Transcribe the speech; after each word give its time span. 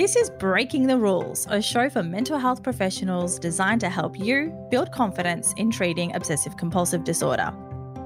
This 0.00 0.16
is 0.16 0.30
Breaking 0.30 0.86
the 0.86 0.96
Rules, 0.96 1.46
a 1.50 1.60
show 1.60 1.90
for 1.90 2.02
mental 2.02 2.38
health 2.38 2.62
professionals 2.62 3.38
designed 3.38 3.82
to 3.82 3.90
help 3.90 4.18
you 4.18 4.50
build 4.70 4.90
confidence 4.92 5.52
in 5.58 5.70
treating 5.70 6.16
obsessive 6.16 6.56
compulsive 6.56 7.04
disorder. 7.04 7.52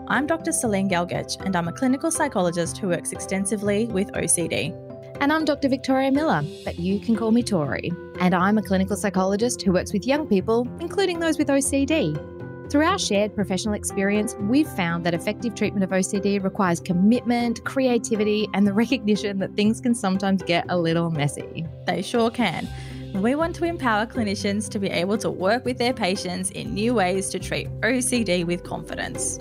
I'm 0.08 0.26
Dr. 0.26 0.50
Celin 0.50 0.90
Gelgec, 0.90 1.40
and 1.46 1.54
I'm 1.54 1.68
a 1.68 1.72
clinical 1.72 2.10
psychologist 2.10 2.78
who 2.78 2.88
works 2.88 3.12
extensively 3.12 3.86
with 3.86 4.10
OCD. 4.10 4.74
And 5.20 5.32
I'm 5.32 5.44
Dr. 5.44 5.68
Victoria 5.68 6.10
Miller, 6.10 6.42
but 6.64 6.80
you 6.80 6.98
can 6.98 7.14
call 7.14 7.30
me 7.30 7.44
Tori. 7.44 7.92
And 8.18 8.34
I'm 8.34 8.58
a 8.58 8.62
clinical 8.62 8.96
psychologist 8.96 9.62
who 9.62 9.70
works 9.70 9.92
with 9.92 10.04
young 10.04 10.26
people, 10.26 10.66
including 10.80 11.20
those 11.20 11.38
with 11.38 11.46
OCD. 11.46 12.33
Through 12.74 12.86
our 12.86 12.98
shared 12.98 13.36
professional 13.36 13.74
experience, 13.74 14.34
we've 14.34 14.66
found 14.66 15.06
that 15.06 15.14
effective 15.14 15.54
treatment 15.54 15.84
of 15.84 15.90
OCD 15.90 16.42
requires 16.42 16.80
commitment, 16.80 17.62
creativity, 17.62 18.48
and 18.52 18.66
the 18.66 18.72
recognition 18.72 19.38
that 19.38 19.54
things 19.54 19.80
can 19.80 19.94
sometimes 19.94 20.42
get 20.42 20.66
a 20.68 20.76
little 20.76 21.08
messy. 21.08 21.64
They 21.86 22.02
sure 22.02 22.32
can. 22.32 22.68
We 23.14 23.36
want 23.36 23.54
to 23.54 23.64
empower 23.64 24.06
clinicians 24.06 24.68
to 24.70 24.80
be 24.80 24.88
able 24.88 25.16
to 25.18 25.30
work 25.30 25.64
with 25.64 25.78
their 25.78 25.92
patients 25.92 26.50
in 26.50 26.74
new 26.74 26.94
ways 26.94 27.30
to 27.30 27.38
treat 27.38 27.68
OCD 27.82 28.44
with 28.44 28.64
confidence. 28.64 29.38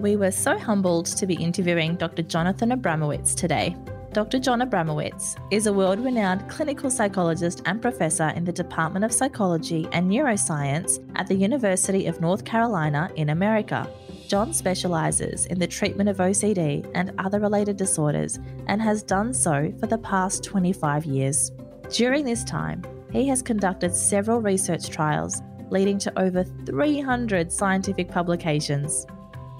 We 0.00 0.14
were 0.14 0.30
so 0.30 0.56
humbled 0.60 1.06
to 1.06 1.26
be 1.26 1.34
interviewing 1.34 1.96
Dr. 1.96 2.22
Jonathan 2.22 2.70
Abramowitz 2.70 3.34
today. 3.34 3.74
Dr. 4.16 4.38
Jon 4.38 4.62
Abramowitz 4.62 5.36
is 5.50 5.66
a 5.66 5.72
world 5.74 6.00
renowned 6.00 6.48
clinical 6.48 6.88
psychologist 6.88 7.60
and 7.66 7.82
professor 7.82 8.28
in 8.30 8.46
the 8.46 8.52
Department 8.52 9.04
of 9.04 9.12
Psychology 9.12 9.86
and 9.92 10.10
Neuroscience 10.10 11.06
at 11.16 11.26
the 11.26 11.34
University 11.34 12.06
of 12.06 12.18
North 12.18 12.42
Carolina 12.42 13.10
in 13.16 13.28
America. 13.28 13.86
Jon 14.26 14.54
specializes 14.54 15.44
in 15.44 15.58
the 15.58 15.66
treatment 15.66 16.08
of 16.08 16.16
OCD 16.16 16.90
and 16.94 17.12
other 17.18 17.40
related 17.40 17.76
disorders 17.76 18.38
and 18.68 18.80
has 18.80 19.02
done 19.02 19.34
so 19.34 19.70
for 19.78 19.86
the 19.86 19.98
past 19.98 20.42
25 20.42 21.04
years. 21.04 21.52
During 21.90 22.24
this 22.24 22.42
time, 22.42 22.82
he 23.12 23.28
has 23.28 23.42
conducted 23.42 23.94
several 23.94 24.40
research 24.40 24.88
trials 24.88 25.42
leading 25.68 25.98
to 25.98 26.18
over 26.18 26.42
300 26.42 27.52
scientific 27.52 28.08
publications. 28.08 29.06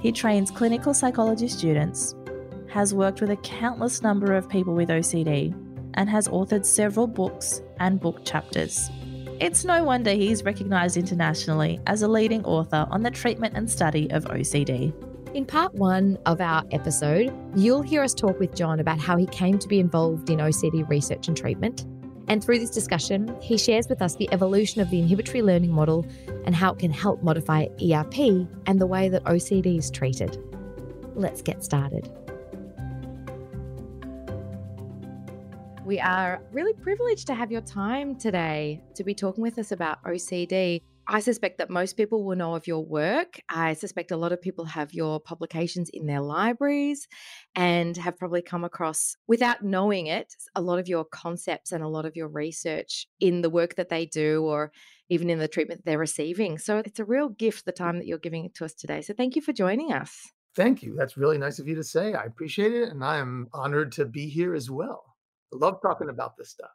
He 0.00 0.12
trains 0.12 0.50
clinical 0.50 0.94
psychology 0.94 1.48
students, 1.48 2.14
has 2.76 2.92
worked 2.92 3.22
with 3.22 3.30
a 3.30 3.36
countless 3.36 4.02
number 4.02 4.34
of 4.34 4.50
people 4.50 4.74
with 4.74 4.90
OCD, 4.90 5.50
and 5.94 6.10
has 6.10 6.28
authored 6.28 6.66
several 6.66 7.06
books 7.06 7.62
and 7.80 7.98
book 7.98 8.22
chapters. 8.22 8.90
It's 9.40 9.64
no 9.64 9.82
wonder 9.82 10.10
he's 10.10 10.44
recognised 10.44 10.98
internationally 10.98 11.80
as 11.86 12.02
a 12.02 12.08
leading 12.08 12.44
author 12.44 12.86
on 12.90 13.02
the 13.02 13.10
treatment 13.10 13.56
and 13.56 13.70
study 13.70 14.10
of 14.10 14.26
OCD. 14.26 14.92
In 15.34 15.46
part 15.46 15.72
one 15.72 16.18
of 16.26 16.42
our 16.42 16.64
episode, 16.70 17.34
you'll 17.56 17.80
hear 17.80 18.02
us 18.02 18.12
talk 18.12 18.38
with 18.38 18.54
Jon 18.54 18.80
about 18.80 19.00
how 19.00 19.16
he 19.16 19.24
came 19.24 19.58
to 19.58 19.68
be 19.68 19.80
involved 19.80 20.28
in 20.28 20.40
OCD 20.40 20.86
research 20.86 21.28
and 21.28 21.36
treatment. 21.36 21.86
And 22.28 22.44
through 22.44 22.58
this 22.58 22.68
discussion, 22.68 23.34
he 23.40 23.56
shares 23.56 23.88
with 23.88 24.02
us 24.02 24.16
the 24.16 24.28
evolution 24.32 24.82
of 24.82 24.90
the 24.90 24.98
inhibitory 24.98 25.40
learning 25.40 25.72
model 25.72 26.04
and 26.44 26.54
how 26.54 26.74
it 26.74 26.78
can 26.78 26.90
help 26.90 27.22
modify 27.22 27.68
ERP 27.82 28.18
and 28.66 28.78
the 28.78 28.86
way 28.86 29.08
that 29.08 29.24
OCD 29.24 29.78
is 29.78 29.90
treated. 29.90 30.38
Let's 31.14 31.40
get 31.40 31.64
started. 31.64 32.12
We 35.86 36.00
are 36.00 36.42
really 36.50 36.72
privileged 36.72 37.28
to 37.28 37.34
have 37.34 37.52
your 37.52 37.60
time 37.60 38.16
today 38.16 38.82
to 38.96 39.04
be 39.04 39.14
talking 39.14 39.40
with 39.40 39.56
us 39.56 39.70
about 39.70 40.02
OCD. 40.02 40.82
I 41.06 41.20
suspect 41.20 41.58
that 41.58 41.70
most 41.70 41.96
people 41.96 42.24
will 42.24 42.34
know 42.34 42.56
of 42.56 42.66
your 42.66 42.84
work. 42.84 43.40
I 43.48 43.74
suspect 43.74 44.10
a 44.10 44.16
lot 44.16 44.32
of 44.32 44.42
people 44.42 44.64
have 44.64 44.92
your 44.92 45.20
publications 45.20 45.88
in 45.90 46.06
their 46.06 46.22
libraries 46.22 47.06
and 47.54 47.96
have 47.98 48.18
probably 48.18 48.42
come 48.42 48.64
across, 48.64 49.14
without 49.28 49.62
knowing 49.62 50.08
it, 50.08 50.34
a 50.56 50.60
lot 50.60 50.80
of 50.80 50.88
your 50.88 51.04
concepts 51.04 51.70
and 51.70 51.84
a 51.84 51.88
lot 51.88 52.04
of 52.04 52.16
your 52.16 52.26
research 52.26 53.06
in 53.20 53.42
the 53.42 53.50
work 53.50 53.76
that 53.76 53.88
they 53.88 54.06
do 54.06 54.42
or 54.42 54.72
even 55.08 55.30
in 55.30 55.38
the 55.38 55.46
treatment 55.46 55.82
they're 55.84 55.98
receiving. 55.98 56.58
So 56.58 56.78
it's 56.78 56.98
a 56.98 57.04
real 57.04 57.28
gift 57.28 57.64
the 57.64 57.70
time 57.70 57.98
that 57.98 58.08
you're 58.08 58.18
giving 58.18 58.44
it 58.44 58.56
to 58.56 58.64
us 58.64 58.74
today. 58.74 59.02
So 59.02 59.14
thank 59.14 59.36
you 59.36 59.40
for 59.40 59.52
joining 59.52 59.92
us. 59.92 60.32
Thank 60.56 60.82
you. 60.82 60.96
That's 60.98 61.16
really 61.16 61.38
nice 61.38 61.60
of 61.60 61.68
you 61.68 61.76
to 61.76 61.84
say. 61.84 62.12
I 62.14 62.24
appreciate 62.24 62.72
it. 62.74 62.88
And 62.88 63.04
I 63.04 63.18
am 63.18 63.46
honored 63.54 63.92
to 63.92 64.04
be 64.04 64.28
here 64.28 64.52
as 64.52 64.68
well. 64.68 65.15
Love 65.52 65.78
talking 65.82 66.08
about 66.08 66.36
this 66.36 66.50
stuff. 66.50 66.70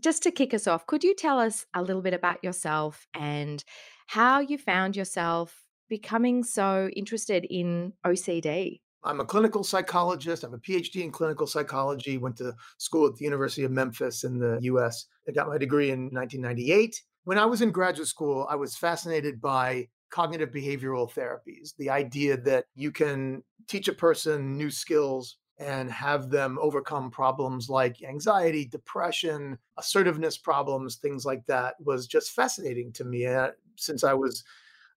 Just 0.00 0.22
to 0.22 0.30
kick 0.30 0.54
us 0.54 0.66
off, 0.66 0.86
could 0.86 1.04
you 1.04 1.14
tell 1.14 1.38
us 1.38 1.66
a 1.74 1.82
little 1.82 2.02
bit 2.02 2.14
about 2.14 2.42
yourself 2.42 3.06
and 3.14 3.62
how 4.06 4.40
you 4.40 4.58
found 4.58 4.96
yourself 4.96 5.64
becoming 5.88 6.42
so 6.42 6.88
interested 6.96 7.46
in 7.48 7.92
OCD? 8.04 8.80
I'm 9.04 9.20
a 9.20 9.24
clinical 9.24 9.64
psychologist. 9.64 10.44
I 10.44 10.46
have 10.46 10.54
a 10.54 10.58
PhD 10.58 11.02
in 11.02 11.10
clinical 11.10 11.46
psychology. 11.46 12.18
Went 12.18 12.36
to 12.36 12.54
school 12.78 13.06
at 13.06 13.16
the 13.16 13.24
University 13.24 13.64
of 13.64 13.72
Memphis 13.72 14.24
in 14.24 14.38
the 14.38 14.58
US. 14.62 15.06
I 15.28 15.32
got 15.32 15.48
my 15.48 15.58
degree 15.58 15.90
in 15.90 16.08
1998. 16.12 17.02
When 17.24 17.38
I 17.38 17.46
was 17.46 17.62
in 17.62 17.70
graduate 17.70 18.08
school, 18.08 18.46
I 18.48 18.56
was 18.56 18.76
fascinated 18.76 19.40
by 19.40 19.88
cognitive 20.10 20.50
behavioral 20.50 21.10
therapies, 21.12 21.74
the 21.78 21.90
idea 21.90 22.36
that 22.36 22.66
you 22.74 22.92
can 22.92 23.42
teach 23.68 23.88
a 23.88 23.92
person 23.92 24.56
new 24.56 24.70
skills 24.70 25.38
and 25.58 25.90
have 25.90 26.30
them 26.30 26.58
overcome 26.60 27.10
problems 27.10 27.68
like 27.68 28.02
anxiety, 28.02 28.64
depression, 28.64 29.58
assertiveness 29.78 30.36
problems, 30.36 30.96
things 30.96 31.24
like 31.24 31.44
that 31.46 31.74
was 31.80 32.06
just 32.06 32.32
fascinating 32.32 32.92
to 32.92 33.04
me. 33.04 33.26
Uh, 33.26 33.50
since 33.76 34.04
I 34.04 34.14
was 34.14 34.44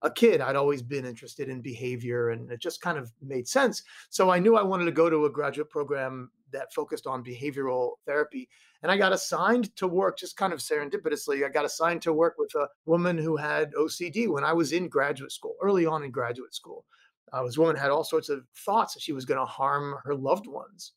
a 0.01 0.11
kid, 0.11 0.41
I'd 0.41 0.55
always 0.55 0.81
been 0.81 1.05
interested 1.05 1.49
in 1.49 1.61
behavior 1.61 2.29
and 2.29 2.51
it 2.51 2.61
just 2.61 2.81
kind 2.81 2.97
of 2.97 3.11
made 3.21 3.47
sense. 3.47 3.83
So 4.09 4.29
I 4.29 4.39
knew 4.39 4.55
I 4.55 4.63
wanted 4.63 4.85
to 4.85 4.91
go 4.91 5.09
to 5.09 5.25
a 5.25 5.29
graduate 5.29 5.69
program 5.69 6.31
that 6.51 6.73
focused 6.73 7.07
on 7.07 7.23
behavioral 7.23 7.94
therapy. 8.05 8.49
And 8.81 8.91
I 8.91 8.97
got 8.97 9.13
assigned 9.13 9.75
to 9.77 9.88
work 9.88 10.17
just 10.17 10.38
kind 10.38 10.53
of 10.53 10.59
serendipitously. 10.59 11.45
I 11.45 11.49
got 11.49 11.65
assigned 11.65 12.01
to 12.03 12.13
work 12.13 12.35
with 12.38 12.53
a 12.55 12.67
woman 12.85 13.17
who 13.17 13.35
had 13.35 13.73
OCD 13.73 14.27
when 14.27 14.44
I 14.44 14.53
was 14.53 14.71
in 14.71 14.88
graduate 14.88 15.31
school, 15.31 15.55
early 15.61 15.85
on 15.85 16.03
in 16.03 16.11
graduate 16.11 16.53
school. 16.53 16.85
Uh, 17.34 17.44
this 17.44 17.58
woman 17.58 17.75
had 17.75 17.91
all 17.91 18.03
sorts 18.03 18.30
of 18.30 18.46
thoughts 18.56 18.94
that 18.94 19.02
she 19.02 19.13
was 19.13 19.25
going 19.25 19.40
to 19.40 19.46
harm 19.46 19.96
her 20.03 20.16
loved 20.16 20.47
ones. 20.47 20.94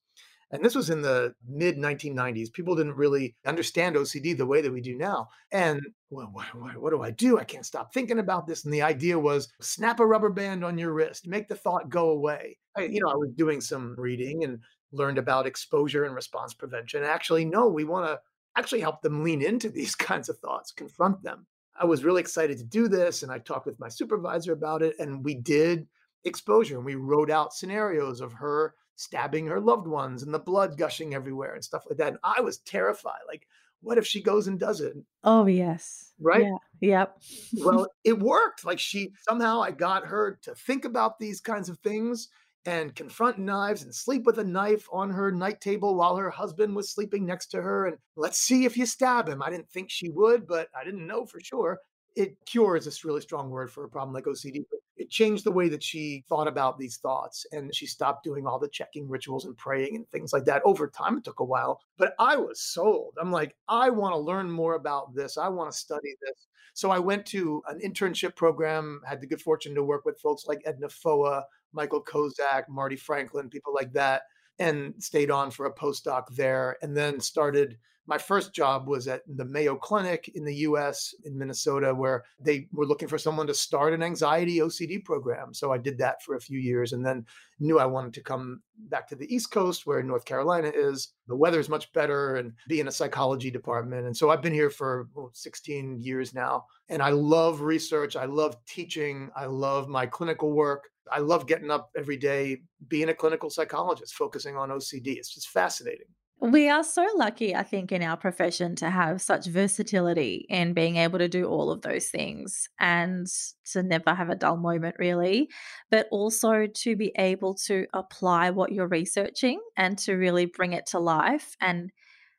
And 0.50 0.64
this 0.64 0.74
was 0.74 0.88
in 0.88 1.02
the 1.02 1.34
mid 1.46 1.76
1990s. 1.76 2.52
People 2.52 2.74
didn't 2.74 2.96
really 2.96 3.36
understand 3.46 3.96
OCD 3.96 4.36
the 4.36 4.46
way 4.46 4.62
that 4.62 4.72
we 4.72 4.80
do 4.80 4.96
now. 4.96 5.28
And 5.52 5.80
well, 6.10 6.30
what, 6.32 6.46
what, 6.54 6.76
what, 6.78 6.90
do 6.90 7.02
I 7.02 7.10
do? 7.10 7.38
I 7.38 7.44
can't 7.44 7.66
stop 7.66 7.92
thinking 7.92 8.18
about 8.18 8.46
this. 8.46 8.64
And 8.64 8.72
the 8.72 8.82
idea 8.82 9.18
was 9.18 9.48
snap 9.60 10.00
a 10.00 10.06
rubber 10.06 10.30
band 10.30 10.64
on 10.64 10.78
your 10.78 10.92
wrist, 10.92 11.28
make 11.28 11.48
the 11.48 11.54
thought 11.54 11.90
go 11.90 12.10
away. 12.10 12.56
I, 12.76 12.84
you 12.84 13.00
know, 13.00 13.10
I 13.10 13.16
was 13.16 13.30
doing 13.36 13.60
some 13.60 13.94
reading 13.98 14.44
and 14.44 14.58
learned 14.90 15.18
about 15.18 15.46
exposure 15.46 16.04
and 16.04 16.14
response 16.14 16.54
prevention. 16.54 17.04
Actually, 17.04 17.44
no, 17.44 17.68
we 17.68 17.84
want 17.84 18.06
to 18.06 18.18
actually 18.56 18.80
help 18.80 19.02
them 19.02 19.22
lean 19.22 19.42
into 19.42 19.68
these 19.70 19.94
kinds 19.94 20.30
of 20.30 20.38
thoughts, 20.38 20.72
confront 20.72 21.22
them. 21.22 21.46
I 21.78 21.84
was 21.84 22.04
really 22.04 22.20
excited 22.20 22.56
to 22.58 22.64
do 22.64 22.88
this. 22.88 23.22
And 23.22 23.30
I 23.30 23.38
talked 23.38 23.66
with 23.66 23.78
my 23.78 23.88
supervisor 23.88 24.52
about 24.52 24.82
it. 24.82 24.96
And 24.98 25.22
we 25.22 25.34
did 25.34 25.86
exposure. 26.24 26.76
And 26.76 26.84
we 26.84 26.94
wrote 26.94 27.30
out 27.30 27.54
scenarios 27.54 28.20
of 28.20 28.32
her 28.34 28.74
stabbing 28.96 29.46
her 29.46 29.60
loved 29.60 29.86
ones 29.86 30.22
and 30.22 30.34
the 30.34 30.38
blood 30.38 30.76
gushing 30.76 31.14
everywhere 31.14 31.54
and 31.54 31.64
stuff 31.64 31.84
like 31.88 31.98
that. 31.98 32.08
And 32.08 32.18
I 32.24 32.40
was 32.40 32.58
terrified. 32.58 33.20
Like, 33.28 33.46
what 33.80 33.98
if 33.98 34.06
she 34.06 34.22
goes 34.22 34.48
and 34.48 34.58
does 34.58 34.80
it? 34.80 34.96
Oh, 35.22 35.46
yes. 35.46 36.12
Right? 36.20 36.42
Yeah. 36.42 36.56
Yep. 36.80 37.22
well, 37.58 37.86
it 38.04 38.18
worked. 38.18 38.64
Like, 38.64 38.80
she 38.80 39.12
somehow 39.28 39.62
I 39.62 39.70
got 39.70 40.06
her 40.06 40.38
to 40.42 40.54
think 40.54 40.84
about 40.84 41.18
these 41.18 41.40
kinds 41.40 41.68
of 41.68 41.78
things 41.78 42.28
and 42.66 42.94
confront 42.94 43.38
knives 43.38 43.82
and 43.82 43.94
sleep 43.94 44.24
with 44.26 44.38
a 44.38 44.44
knife 44.44 44.86
on 44.92 45.10
her 45.10 45.30
night 45.30 45.60
table 45.60 45.94
while 45.94 46.16
her 46.16 46.28
husband 46.30 46.74
was 46.74 46.90
sleeping 46.90 47.24
next 47.24 47.46
to 47.46 47.62
her. 47.62 47.86
And 47.86 47.96
let's 48.16 48.38
see 48.38 48.64
if 48.64 48.76
you 48.76 48.84
stab 48.84 49.28
him. 49.28 49.42
I 49.42 49.50
didn't 49.50 49.70
think 49.70 49.90
she 49.90 50.10
would, 50.10 50.46
but 50.46 50.68
I 50.78 50.84
didn't 50.84 51.06
know 51.06 51.24
for 51.24 51.40
sure. 51.40 51.78
It 52.16 52.36
cures 52.46 52.86
is 52.86 53.02
a 53.02 53.06
really 53.06 53.20
strong 53.20 53.48
word 53.48 53.70
for 53.70 53.84
a 53.84 53.88
problem 53.88 54.12
like 54.12 54.24
OCD, 54.24 54.64
but 54.68 54.80
it 55.08 55.12
changed 55.12 55.44
the 55.44 55.52
way 55.52 55.68
that 55.70 55.82
she 55.82 56.22
thought 56.28 56.48
about 56.48 56.78
these 56.78 56.98
thoughts 56.98 57.46
and 57.52 57.74
she 57.74 57.86
stopped 57.86 58.24
doing 58.24 58.46
all 58.46 58.58
the 58.58 58.68
checking 58.68 59.08
rituals 59.08 59.46
and 59.46 59.56
praying 59.56 59.96
and 59.96 60.08
things 60.10 60.32
like 60.32 60.44
that. 60.44 60.62
Over 60.64 60.88
time 60.88 61.16
it 61.16 61.24
took 61.24 61.40
a 61.40 61.44
while 61.44 61.80
but 61.96 62.14
i 62.18 62.36
was 62.36 62.60
sold. 62.60 63.14
I'm 63.20 63.32
like 63.32 63.56
i 63.68 63.88
want 63.90 64.12
to 64.12 64.18
learn 64.18 64.50
more 64.50 64.74
about 64.74 65.14
this. 65.14 65.38
I 65.38 65.48
want 65.48 65.70
to 65.72 65.76
study 65.76 66.14
this. 66.20 66.46
So 66.74 66.90
i 66.90 66.98
went 66.98 67.24
to 67.26 67.62
an 67.68 67.80
internship 67.80 68.36
program 68.36 69.00
had 69.06 69.20
the 69.20 69.26
good 69.26 69.40
fortune 69.40 69.74
to 69.74 69.82
work 69.82 70.04
with 70.04 70.20
folks 70.20 70.46
like 70.46 70.60
edna 70.66 70.88
foa 70.88 71.44
michael 71.72 72.04
kozak 72.04 72.68
marty 72.68 72.96
franklin 72.96 73.48
people 73.48 73.74
like 73.74 73.92
that 73.92 74.22
and 74.58 74.94
stayed 74.98 75.30
on 75.30 75.50
for 75.50 75.66
a 75.66 75.74
postdoc 75.74 76.24
there 76.30 76.76
and 76.82 76.96
then 76.96 77.20
started 77.20 77.78
my 78.08 78.16
first 78.16 78.54
job 78.54 78.88
was 78.88 79.06
at 79.06 79.20
the 79.36 79.44
Mayo 79.44 79.76
Clinic 79.76 80.32
in 80.34 80.42
the 80.42 80.54
US 80.54 81.14
in 81.24 81.36
Minnesota, 81.36 81.94
where 81.94 82.24
they 82.40 82.66
were 82.72 82.86
looking 82.86 83.06
for 83.06 83.18
someone 83.18 83.46
to 83.46 83.54
start 83.54 83.92
an 83.92 84.02
anxiety 84.02 84.60
OCD 84.60 85.04
program. 85.04 85.52
So 85.52 85.72
I 85.72 85.76
did 85.76 85.98
that 85.98 86.22
for 86.22 86.34
a 86.34 86.40
few 86.40 86.58
years 86.58 86.94
and 86.94 87.04
then 87.04 87.26
knew 87.60 87.78
I 87.78 87.84
wanted 87.84 88.14
to 88.14 88.22
come 88.22 88.62
back 88.88 89.08
to 89.08 89.14
the 89.14 89.32
East 89.32 89.50
Coast 89.50 89.86
where 89.86 90.02
North 90.02 90.24
Carolina 90.24 90.72
is. 90.74 91.12
The 91.26 91.36
weather 91.36 91.60
is 91.60 91.68
much 91.68 91.92
better 91.92 92.36
and 92.36 92.54
be 92.66 92.80
in 92.80 92.88
a 92.88 92.92
psychology 92.92 93.50
department. 93.50 94.06
And 94.06 94.16
so 94.16 94.30
I've 94.30 94.42
been 94.42 94.54
here 94.54 94.70
for 94.70 95.08
16 95.34 96.00
years 96.00 96.32
now. 96.32 96.64
And 96.88 97.02
I 97.02 97.10
love 97.10 97.60
research. 97.60 98.16
I 98.16 98.24
love 98.24 98.56
teaching. 98.64 99.30
I 99.36 99.44
love 99.44 99.86
my 99.86 100.06
clinical 100.06 100.52
work. 100.52 100.88
I 101.12 101.18
love 101.18 101.46
getting 101.46 101.70
up 101.70 101.90
every 101.94 102.16
day, 102.16 102.62
being 102.88 103.10
a 103.10 103.14
clinical 103.14 103.50
psychologist, 103.50 104.14
focusing 104.14 104.56
on 104.56 104.70
OCD. 104.70 105.08
It's 105.18 105.34
just 105.34 105.50
fascinating. 105.50 106.06
We 106.40 106.68
are 106.68 106.84
so 106.84 107.04
lucky, 107.16 107.56
I 107.56 107.64
think, 107.64 107.90
in 107.90 108.00
our 108.00 108.16
profession 108.16 108.76
to 108.76 108.90
have 108.90 109.20
such 109.20 109.46
versatility 109.46 110.46
in 110.48 110.72
being 110.72 110.96
able 110.96 111.18
to 111.18 111.28
do 111.28 111.46
all 111.46 111.72
of 111.72 111.82
those 111.82 112.08
things 112.08 112.68
and 112.78 113.26
to 113.72 113.82
never 113.82 114.14
have 114.14 114.30
a 114.30 114.36
dull 114.36 114.56
moment, 114.56 114.96
really, 115.00 115.48
but 115.90 116.06
also 116.12 116.68
to 116.72 116.96
be 116.96 117.12
able 117.18 117.54
to 117.66 117.86
apply 117.92 118.50
what 118.50 118.70
you're 118.70 118.86
researching 118.86 119.60
and 119.76 119.98
to 119.98 120.14
really 120.14 120.46
bring 120.46 120.74
it 120.74 120.86
to 120.86 121.00
life 121.00 121.56
and 121.60 121.90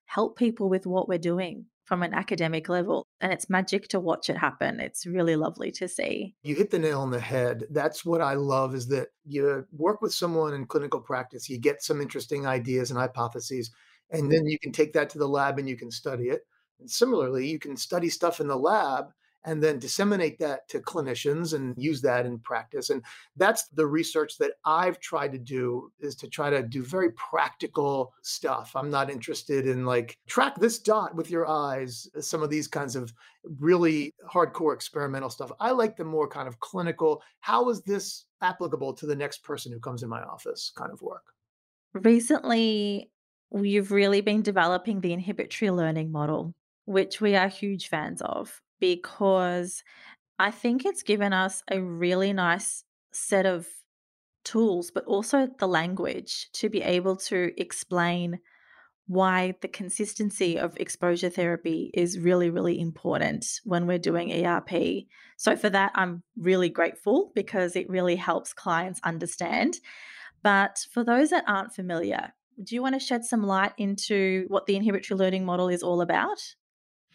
help 0.05 0.37
people 0.37 0.69
with 0.69 0.85
what 0.85 1.09
we're 1.09 1.17
doing 1.17 1.65
from 1.83 2.01
an 2.01 2.13
academic 2.13 2.69
level. 2.69 3.05
And 3.19 3.33
it's 3.33 3.49
magic 3.49 3.89
to 3.89 3.99
watch 3.99 4.29
it 4.29 4.37
happen. 4.37 4.79
It's 4.79 5.05
really 5.05 5.35
lovely 5.35 5.71
to 5.71 5.89
see. 5.89 6.35
You 6.43 6.55
hit 6.55 6.69
the 6.69 6.79
nail 6.79 7.01
on 7.01 7.11
the 7.11 7.19
head. 7.19 7.65
That's 7.69 8.05
what 8.05 8.21
I 8.21 8.35
love 8.35 8.75
is 8.75 8.87
that 8.89 9.09
you 9.25 9.65
work 9.71 10.01
with 10.01 10.13
someone 10.13 10.53
in 10.53 10.67
clinical 10.67 11.01
practice, 11.01 11.49
you 11.49 11.59
get 11.59 11.83
some 11.83 11.99
interesting 11.99 12.47
ideas 12.47 12.91
and 12.91 12.99
hypotheses, 12.99 13.71
and 14.11 14.31
then 14.31 14.45
you 14.45 14.59
can 14.59 14.71
take 14.71 14.94
that 14.94 15.09
to 15.11 15.17
the 15.17 15.27
lab 15.27 15.59
and 15.59 15.67
you 15.67 15.77
can 15.77 15.91
study 15.91 16.29
it. 16.29 16.45
And 16.79 16.89
similarly, 16.89 17.47
you 17.47 17.59
can 17.59 17.75
study 17.75 18.09
stuff 18.09 18.39
in 18.39 18.47
the 18.47 18.56
lab 18.56 19.11
and 19.45 19.63
then 19.63 19.79
disseminate 19.79 20.38
that 20.39 20.67
to 20.69 20.79
clinicians 20.79 21.53
and 21.53 21.73
use 21.77 22.01
that 22.01 22.25
in 22.25 22.39
practice. 22.39 22.89
And 22.89 23.03
that's 23.38 23.67
the 23.69 23.85
research 23.85 24.38
that 24.38 24.51
i've 24.65 25.00
tried 25.00 25.31
to 25.31 25.38
do 25.38 25.91
is 26.00 26.15
to 26.17 26.27
try 26.27 26.50
to 26.50 26.61
do 26.61 26.83
very 26.83 27.11
practical 27.11 28.13
stuff. 28.21 28.71
I'm 28.75 28.89
not 28.89 29.09
interested 29.09 29.67
in 29.67 29.85
like 29.85 30.17
track 30.27 30.59
this 30.59 30.79
dot 30.79 31.15
with 31.15 31.29
your 31.29 31.47
eyes 31.47 32.07
uh, 32.17 32.21
some 32.21 32.44
of 32.44 32.50
these 32.50 32.67
kinds 32.67 32.95
of 32.95 33.13
really 33.59 34.13
hardcore 34.29 34.73
experimental 34.73 35.29
stuff. 35.29 35.51
I 35.59 35.71
like 35.71 35.95
the 35.95 36.03
more 36.03 36.27
kind 36.27 36.47
of 36.47 36.59
clinical 36.59 37.21
how 37.39 37.69
is 37.69 37.81
this 37.81 38.25
applicable 38.41 38.94
to 38.94 39.06
the 39.06 39.15
next 39.15 39.44
person 39.44 39.71
who 39.71 39.79
comes 39.79 40.03
in 40.03 40.09
my 40.09 40.21
office 40.21 40.71
kind 40.75 40.91
of 40.91 41.01
work. 41.01 41.33
Recently 41.94 43.09
we've 43.51 43.91
really 43.91 44.21
been 44.21 44.41
developing 44.41 45.01
the 45.01 45.13
inhibitory 45.13 45.71
learning 45.71 46.11
model 46.11 46.53
which 46.89 47.21
we 47.21 47.35
are 47.35 47.47
huge 47.47 47.87
fans 47.87 48.19
of 48.23 48.61
because 48.79 49.83
I 50.39 50.49
think 50.49 50.85
it's 50.85 51.03
given 51.03 51.33
us 51.33 51.61
a 51.69 51.79
really 51.79 52.33
nice 52.33 52.83
set 53.11 53.45
of 53.45 53.67
tools, 54.43 54.89
but 54.89 55.05
also 55.05 55.49
the 55.59 55.67
language 55.67 56.49
to 56.53 56.67
be 56.67 56.81
able 56.81 57.15
to 57.17 57.51
explain 57.61 58.39
why 59.05 59.53
the 59.61 59.67
consistency 59.67 60.57
of 60.57 60.77
exposure 60.77 61.29
therapy 61.29 61.91
is 61.93 62.17
really, 62.17 62.49
really 62.49 62.79
important 62.79 63.45
when 63.65 63.85
we're 63.85 63.99
doing 63.99 64.43
ERP. 64.43 65.05
So, 65.37 65.55
for 65.55 65.69
that, 65.69 65.91
I'm 65.93 66.23
really 66.37 66.69
grateful 66.69 67.31
because 67.35 67.75
it 67.75 67.87
really 67.87 68.15
helps 68.15 68.51
clients 68.51 68.99
understand. 69.03 69.75
But 70.41 70.87
for 70.91 71.03
those 71.03 71.29
that 71.29 71.43
aren't 71.47 71.75
familiar, 71.75 72.33
do 72.63 72.75
you 72.75 72.81
want 72.81 72.95
to 72.95 73.00
shed 73.00 73.25
some 73.25 73.45
light 73.45 73.73
into 73.77 74.45
what 74.47 74.65
the 74.65 74.75
inhibitory 74.75 75.17
learning 75.17 75.45
model 75.45 75.69
is 75.69 75.83
all 75.83 76.01
about? 76.01 76.39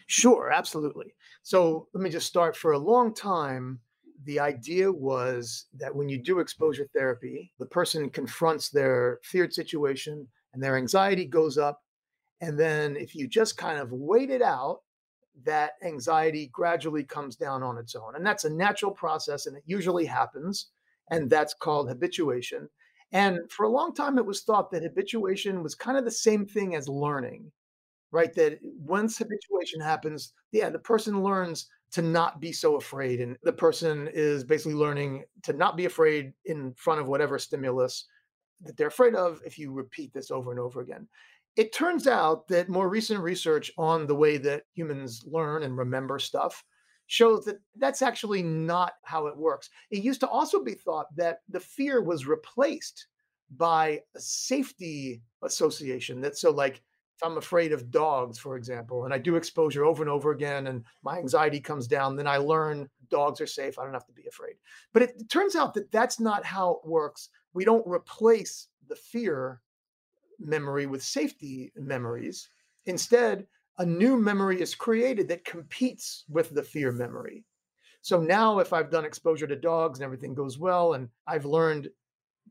Sure, 0.07 0.51
absolutely. 0.51 1.15
So 1.43 1.87
let 1.93 2.01
me 2.03 2.09
just 2.09 2.27
start. 2.27 2.55
For 2.55 2.71
a 2.71 2.79
long 2.79 3.13
time, 3.13 3.79
the 4.23 4.39
idea 4.39 4.91
was 4.91 5.65
that 5.73 5.95
when 5.95 6.09
you 6.09 6.21
do 6.21 6.39
exposure 6.39 6.87
therapy, 6.93 7.53
the 7.59 7.65
person 7.65 8.09
confronts 8.09 8.69
their 8.69 9.19
feared 9.23 9.53
situation 9.53 10.27
and 10.53 10.61
their 10.61 10.77
anxiety 10.77 11.25
goes 11.25 11.57
up. 11.57 11.83
And 12.41 12.59
then 12.59 12.95
if 12.95 13.15
you 13.15 13.27
just 13.27 13.57
kind 13.57 13.79
of 13.79 13.91
wait 13.91 14.29
it 14.29 14.41
out, 14.41 14.81
that 15.43 15.73
anxiety 15.83 16.47
gradually 16.47 17.03
comes 17.03 17.35
down 17.35 17.63
on 17.63 17.77
its 17.77 17.95
own. 17.95 18.15
And 18.15 18.25
that's 18.25 18.45
a 18.45 18.49
natural 18.49 18.91
process 18.91 19.47
and 19.47 19.57
it 19.57 19.63
usually 19.65 20.05
happens. 20.05 20.67
And 21.09 21.29
that's 21.29 21.53
called 21.53 21.89
habituation. 21.89 22.69
And 23.15 23.51
for 23.51 23.65
a 23.65 23.69
long 23.69 23.95
time, 23.95 24.19
it 24.19 24.25
was 24.25 24.43
thought 24.43 24.69
that 24.71 24.83
habituation 24.83 25.63
was 25.63 25.73
kind 25.73 25.97
of 25.97 26.05
the 26.05 26.11
same 26.11 26.45
thing 26.45 26.75
as 26.75 26.87
learning 26.87 27.51
right? 28.15 28.33
That 28.33 28.59
once 28.63 29.17
habituation 29.17 29.81
happens, 29.81 30.31
yeah, 30.53 30.69
the 30.69 30.79
person 30.79 31.21
learns 31.21 31.67
to 31.91 32.01
not 32.01 32.39
be 32.39 32.53
so 32.53 32.77
afraid. 32.77 33.19
And 33.19 33.35
the 33.43 33.51
person 33.51 34.09
is 34.13 34.45
basically 34.45 34.73
learning 34.73 35.25
to 35.43 35.51
not 35.51 35.75
be 35.75 35.83
afraid 35.83 36.31
in 36.45 36.73
front 36.77 37.01
of 37.01 37.07
whatever 37.07 37.37
stimulus 37.37 38.05
that 38.61 38.77
they're 38.77 38.87
afraid 38.87 39.15
of 39.15 39.41
if 39.45 39.59
you 39.59 39.73
repeat 39.73 40.13
this 40.13 40.31
over 40.31 40.51
and 40.51 40.59
over 40.61 40.79
again. 40.79 41.09
It 41.57 41.73
turns 41.73 42.07
out 42.07 42.47
that 42.47 42.69
more 42.69 42.87
recent 42.87 43.19
research 43.19 43.69
on 43.77 44.07
the 44.07 44.15
way 44.15 44.37
that 44.37 44.63
humans 44.73 45.25
learn 45.25 45.63
and 45.63 45.77
remember 45.77 46.17
stuff 46.17 46.63
shows 47.07 47.45
that 47.45 47.59
that's 47.77 48.01
actually 48.01 48.41
not 48.41 48.93
how 49.03 49.27
it 49.27 49.37
works. 49.37 49.69
It 49.91 50.03
used 50.03 50.19
to 50.21 50.27
also 50.27 50.63
be 50.63 50.73
thought 50.73 51.15
that 51.15 51.39
the 51.49 51.59
fear 51.59 52.01
was 52.01 52.25
replaced 52.25 53.07
by 53.57 54.01
a 54.15 54.19
safety 54.19 55.21
association 55.43 56.21
that 56.21 56.37
so 56.37 56.51
like 56.51 56.81
if 57.15 57.23
I'm 57.23 57.37
afraid 57.37 57.71
of 57.71 57.91
dogs, 57.91 58.37
for 58.37 58.57
example, 58.57 59.05
and 59.05 59.13
I 59.13 59.17
do 59.17 59.37
exposure 59.37 59.85
over 59.85 60.03
and 60.03 60.09
over 60.09 60.31
again 60.31 60.67
and 60.67 60.83
my 61.01 61.17
anxiety 61.17 61.61
comes 61.61 61.87
down, 61.87 62.17
then 62.17 62.27
I 62.27 62.37
learn 62.37 62.89
dogs 63.09 63.39
are 63.39 63.47
safe. 63.47 63.79
I 63.79 63.83
don't 63.83 63.93
have 63.93 64.07
to 64.07 64.13
be 64.13 64.27
afraid. 64.27 64.55
But 64.91 65.03
it 65.03 65.29
turns 65.29 65.55
out 65.55 65.73
that 65.75 65.91
that's 65.91 66.19
not 66.19 66.43
how 66.43 66.71
it 66.71 66.89
works. 66.89 67.29
We 67.53 67.63
don't 67.63 67.87
replace 67.87 68.67
the 68.89 68.97
fear 68.97 69.61
memory 70.39 70.87
with 70.87 71.03
safety 71.03 71.71
memories. 71.77 72.49
Instead, 72.85 73.47
a 73.77 73.85
new 73.85 74.17
memory 74.17 74.61
is 74.61 74.75
created 74.75 75.27
that 75.27 75.45
competes 75.45 76.23
with 76.29 76.49
the 76.53 76.63
fear 76.63 76.91
memory. 76.91 77.43
So 78.01 78.21
now, 78.21 78.59
if 78.59 78.71
I've 78.71 78.91
done 78.91 79.03
exposure 79.03 79.47
to 79.47 79.55
dogs 79.55 79.99
and 79.99 80.05
everything 80.05 80.33
goes 80.33 80.59
well, 80.59 80.93
and 80.93 81.09
I've 81.27 81.45
learned 81.45 81.89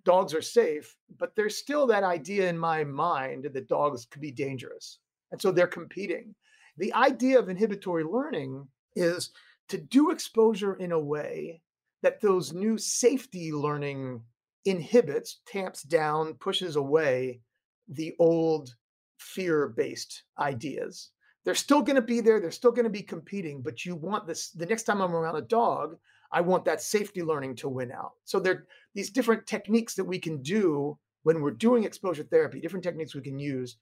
dogs 0.04 0.34
are 0.34 0.42
safe, 0.42 0.96
but 1.18 1.34
there's 1.36 1.56
still 1.56 1.86
that 1.86 2.02
idea 2.02 2.48
in 2.48 2.58
my 2.58 2.84
mind 2.84 3.48
that 3.52 3.68
dogs 3.68 4.04
could 4.04 4.20
be 4.20 4.32
dangerous. 4.32 4.98
And 5.32 5.40
so 5.40 5.50
they're 5.50 5.66
competing. 5.66 6.34
The 6.76 6.92
idea 6.94 7.38
of 7.38 7.48
inhibitory 7.48 8.04
learning 8.04 8.66
is 8.96 9.30
to 9.68 9.78
do 9.78 10.10
exposure 10.10 10.74
in 10.74 10.92
a 10.92 11.00
way 11.00 11.62
that 12.02 12.20
those 12.20 12.52
new 12.52 12.76
safety 12.76 13.52
learning 13.52 14.20
inhibits, 14.64 15.40
tamps 15.46 15.82
down, 15.82 16.34
pushes 16.34 16.76
away 16.76 17.40
the 17.88 18.14
old 18.18 18.74
fear 19.18 19.68
based 19.68 20.24
ideas. 20.38 21.10
They're 21.44 21.54
still 21.54 21.82
going 21.82 21.96
to 21.96 22.02
be 22.02 22.20
there, 22.20 22.40
they're 22.40 22.50
still 22.50 22.72
going 22.72 22.84
to 22.84 22.90
be 22.90 23.02
competing, 23.02 23.60
but 23.60 23.84
you 23.84 23.96
want 23.96 24.26
this 24.26 24.50
the 24.50 24.66
next 24.66 24.84
time 24.84 25.00
I'm 25.00 25.14
around 25.14 25.36
a 25.36 25.42
dog, 25.42 25.96
I 26.32 26.40
want 26.40 26.64
that 26.64 26.80
safety 26.80 27.22
learning 27.22 27.56
to 27.56 27.68
win 27.68 27.92
out. 27.92 28.12
So 28.24 28.40
there 28.40 28.54
are 28.54 28.66
these 28.94 29.10
different 29.10 29.46
techniques 29.46 29.94
that 29.94 30.04
we 30.04 30.18
can 30.18 30.42
do 30.42 30.98
when 31.22 31.40
we're 31.40 31.50
doing 31.50 31.84
exposure 31.84 32.22
therapy, 32.22 32.60
different 32.60 32.82
techniques 32.82 33.14
we 33.14 33.20
can 33.20 33.38
use 33.38 33.76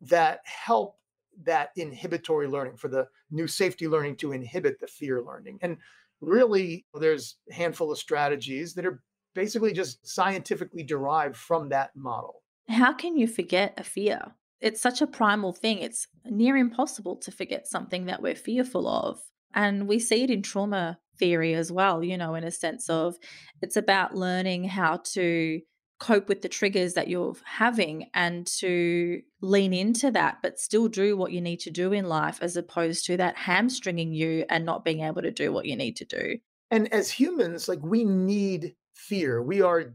that 0.00 0.40
help 0.44 0.96
that 1.44 1.70
inhibitory 1.76 2.46
learning 2.46 2.76
for 2.76 2.88
the 2.88 3.08
new 3.30 3.46
safety 3.46 3.88
learning 3.88 4.16
to 4.16 4.32
inhibit 4.32 4.78
the 4.80 4.86
fear 4.86 5.22
learning. 5.22 5.58
And 5.62 5.78
really, 6.20 6.86
there's 6.94 7.36
a 7.50 7.54
handful 7.54 7.90
of 7.90 7.98
strategies 7.98 8.74
that 8.74 8.86
are 8.86 9.02
basically 9.34 9.72
just 9.72 10.06
scientifically 10.06 10.82
derived 10.82 11.36
from 11.36 11.68
that 11.70 11.90
model. 11.96 12.42
How 12.68 12.92
can 12.92 13.16
you 13.16 13.26
forget 13.26 13.74
a 13.76 13.84
fear? 13.84 14.32
It's 14.64 14.80
such 14.80 15.02
a 15.02 15.06
primal 15.06 15.52
thing. 15.52 15.78
It's 15.78 16.06
near 16.24 16.56
impossible 16.56 17.16
to 17.16 17.30
forget 17.30 17.66
something 17.66 18.06
that 18.06 18.22
we're 18.22 18.34
fearful 18.34 18.88
of. 18.88 19.20
And 19.54 19.86
we 19.86 19.98
see 19.98 20.24
it 20.24 20.30
in 20.30 20.40
trauma 20.40 20.98
theory 21.18 21.54
as 21.54 21.70
well, 21.70 22.02
you 22.02 22.16
know, 22.16 22.34
in 22.34 22.44
a 22.44 22.50
sense 22.50 22.88
of 22.88 23.16
it's 23.60 23.76
about 23.76 24.16
learning 24.16 24.64
how 24.64 25.02
to 25.12 25.60
cope 26.00 26.28
with 26.28 26.40
the 26.40 26.48
triggers 26.48 26.94
that 26.94 27.08
you're 27.08 27.36
having 27.44 28.08
and 28.14 28.46
to 28.46 29.20
lean 29.42 29.74
into 29.74 30.10
that, 30.10 30.38
but 30.42 30.58
still 30.58 30.88
do 30.88 31.14
what 31.14 31.32
you 31.32 31.42
need 31.42 31.60
to 31.60 31.70
do 31.70 31.92
in 31.92 32.06
life 32.06 32.38
as 32.40 32.56
opposed 32.56 33.04
to 33.04 33.18
that 33.18 33.36
hamstringing 33.36 34.14
you 34.14 34.46
and 34.48 34.64
not 34.64 34.82
being 34.82 35.00
able 35.00 35.20
to 35.20 35.30
do 35.30 35.52
what 35.52 35.66
you 35.66 35.76
need 35.76 35.96
to 35.96 36.06
do. 36.06 36.38
And 36.70 36.90
as 36.90 37.10
humans, 37.10 37.68
like 37.68 37.82
we 37.82 38.02
need 38.02 38.74
fear. 38.94 39.42
We 39.42 39.60
are 39.60 39.94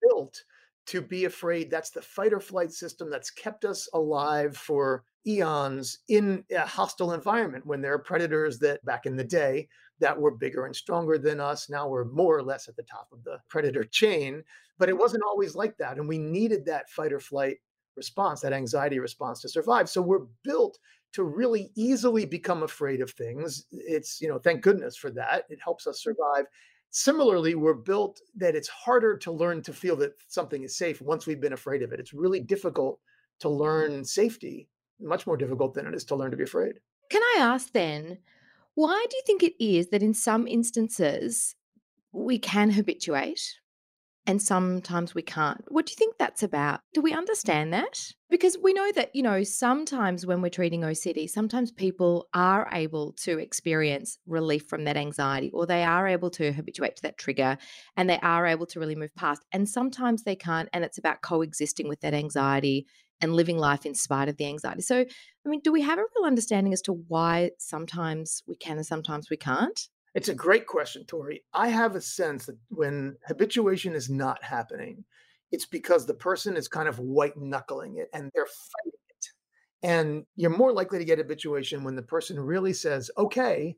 built 0.00 0.44
to 0.86 1.00
be 1.00 1.24
afraid. 1.24 1.70
That's 1.70 1.90
the 1.90 2.02
fight 2.02 2.32
or 2.32 2.40
flight 2.40 2.72
system 2.72 3.10
that's 3.10 3.30
kept 3.30 3.64
us 3.64 3.88
alive 3.92 4.56
for 4.56 5.04
eons 5.26 5.98
in 6.08 6.44
a 6.50 6.66
hostile 6.66 7.12
environment 7.12 7.66
when 7.66 7.82
there 7.82 7.92
are 7.92 7.98
predators 7.98 8.58
that 8.60 8.84
back 8.84 9.06
in 9.06 9.16
the 9.16 9.24
day 9.24 9.68
that 9.98 10.18
were 10.18 10.30
bigger 10.30 10.66
and 10.66 10.76
stronger 10.76 11.18
than 11.18 11.40
us. 11.40 11.68
Now 11.68 11.88
we're 11.88 12.04
more 12.04 12.36
or 12.36 12.42
less 12.42 12.68
at 12.68 12.76
the 12.76 12.82
top 12.84 13.08
of 13.12 13.24
the 13.24 13.38
predator 13.48 13.84
chain, 13.84 14.44
but 14.78 14.88
it 14.88 14.96
wasn't 14.96 15.24
always 15.24 15.54
like 15.54 15.76
that. 15.78 15.96
And 15.98 16.08
we 16.08 16.18
needed 16.18 16.66
that 16.66 16.90
fight 16.90 17.12
or 17.12 17.20
flight 17.20 17.56
response, 17.96 18.40
that 18.42 18.52
anxiety 18.52 18.98
response 18.98 19.40
to 19.40 19.48
survive. 19.48 19.88
So 19.88 20.02
we're 20.02 20.26
built 20.44 20.78
to 21.14 21.24
really 21.24 21.70
easily 21.76 22.26
become 22.26 22.62
afraid 22.62 23.00
of 23.00 23.10
things. 23.10 23.64
It's, 23.72 24.20
you 24.20 24.28
know, 24.28 24.38
thank 24.38 24.62
goodness 24.62 24.96
for 24.96 25.10
that. 25.12 25.44
It 25.48 25.58
helps 25.64 25.86
us 25.86 26.02
survive. 26.02 26.44
Similarly, 26.90 27.54
we're 27.54 27.74
built 27.74 28.20
that 28.36 28.54
it's 28.54 28.68
harder 28.68 29.16
to 29.18 29.32
learn 29.32 29.62
to 29.62 29.72
feel 29.72 29.96
that 29.96 30.14
something 30.28 30.62
is 30.62 30.76
safe 30.76 31.00
once 31.02 31.26
we've 31.26 31.40
been 31.40 31.52
afraid 31.52 31.82
of 31.82 31.92
it. 31.92 32.00
It's 32.00 32.14
really 32.14 32.40
difficult 32.40 33.00
to 33.40 33.48
learn 33.48 34.04
safety, 34.04 34.68
much 35.00 35.26
more 35.26 35.36
difficult 35.36 35.74
than 35.74 35.86
it 35.86 35.94
is 35.94 36.04
to 36.06 36.16
learn 36.16 36.30
to 36.30 36.36
be 36.36 36.44
afraid. 36.44 36.80
Can 37.10 37.22
I 37.22 37.36
ask 37.40 37.72
then, 37.72 38.18
why 38.74 39.06
do 39.08 39.16
you 39.16 39.22
think 39.26 39.42
it 39.42 39.62
is 39.62 39.88
that 39.88 40.02
in 40.02 40.14
some 40.14 40.46
instances 40.46 41.54
we 42.12 42.38
can 42.38 42.70
habituate 42.70 43.58
and 44.26 44.42
sometimes 44.42 45.14
we 45.14 45.22
can't. 45.22 45.64
What 45.68 45.86
do 45.86 45.92
you 45.92 45.96
think 45.96 46.16
that's 46.18 46.42
about? 46.42 46.80
Do 46.92 47.00
we 47.00 47.12
understand 47.12 47.72
that? 47.72 48.12
Because 48.28 48.56
we 48.60 48.72
know 48.72 48.90
that, 48.92 49.14
you 49.14 49.22
know, 49.22 49.44
sometimes 49.44 50.26
when 50.26 50.42
we're 50.42 50.48
treating 50.48 50.80
OCD, 50.80 51.30
sometimes 51.30 51.70
people 51.70 52.26
are 52.34 52.68
able 52.72 53.12
to 53.22 53.38
experience 53.38 54.18
relief 54.26 54.66
from 54.66 54.84
that 54.84 54.96
anxiety 54.96 55.50
or 55.54 55.64
they 55.64 55.84
are 55.84 56.08
able 56.08 56.30
to 56.30 56.52
habituate 56.52 56.96
to 56.96 57.02
that 57.02 57.18
trigger 57.18 57.56
and 57.96 58.10
they 58.10 58.18
are 58.18 58.46
able 58.46 58.66
to 58.66 58.80
really 58.80 58.96
move 58.96 59.14
past. 59.14 59.44
And 59.52 59.68
sometimes 59.68 60.24
they 60.24 60.36
can't. 60.36 60.68
And 60.72 60.84
it's 60.84 60.98
about 60.98 61.22
coexisting 61.22 61.88
with 61.88 62.00
that 62.00 62.14
anxiety 62.14 62.86
and 63.20 63.34
living 63.34 63.58
life 63.58 63.86
in 63.86 63.94
spite 63.94 64.28
of 64.28 64.36
the 64.36 64.46
anxiety. 64.46 64.82
So, 64.82 65.00
I 65.00 65.48
mean, 65.48 65.60
do 65.62 65.72
we 65.72 65.82
have 65.82 65.98
a 65.98 66.02
real 66.16 66.26
understanding 66.26 66.72
as 66.72 66.82
to 66.82 66.92
why 66.92 67.52
sometimes 67.58 68.42
we 68.46 68.56
can 68.56 68.76
and 68.76 68.86
sometimes 68.86 69.30
we 69.30 69.36
can't? 69.36 69.88
It's 70.16 70.30
a 70.30 70.34
great 70.34 70.66
question, 70.66 71.04
Tori. 71.04 71.44
I 71.52 71.68
have 71.68 71.94
a 71.94 72.00
sense 72.00 72.46
that 72.46 72.56
when 72.70 73.18
habituation 73.26 73.94
is 73.94 74.08
not 74.08 74.42
happening, 74.42 75.04
it's 75.52 75.66
because 75.66 76.06
the 76.06 76.14
person 76.14 76.56
is 76.56 76.68
kind 76.68 76.88
of 76.88 76.98
white 76.98 77.36
knuckling 77.36 77.98
it 77.98 78.08
and 78.14 78.30
they're 78.34 78.46
fighting 78.46 78.98
it. 79.10 79.26
And 79.82 80.24
you're 80.34 80.56
more 80.56 80.72
likely 80.72 80.98
to 80.98 81.04
get 81.04 81.18
habituation 81.18 81.84
when 81.84 81.96
the 81.96 82.02
person 82.02 82.40
really 82.40 82.72
says, 82.72 83.10
okay, 83.18 83.76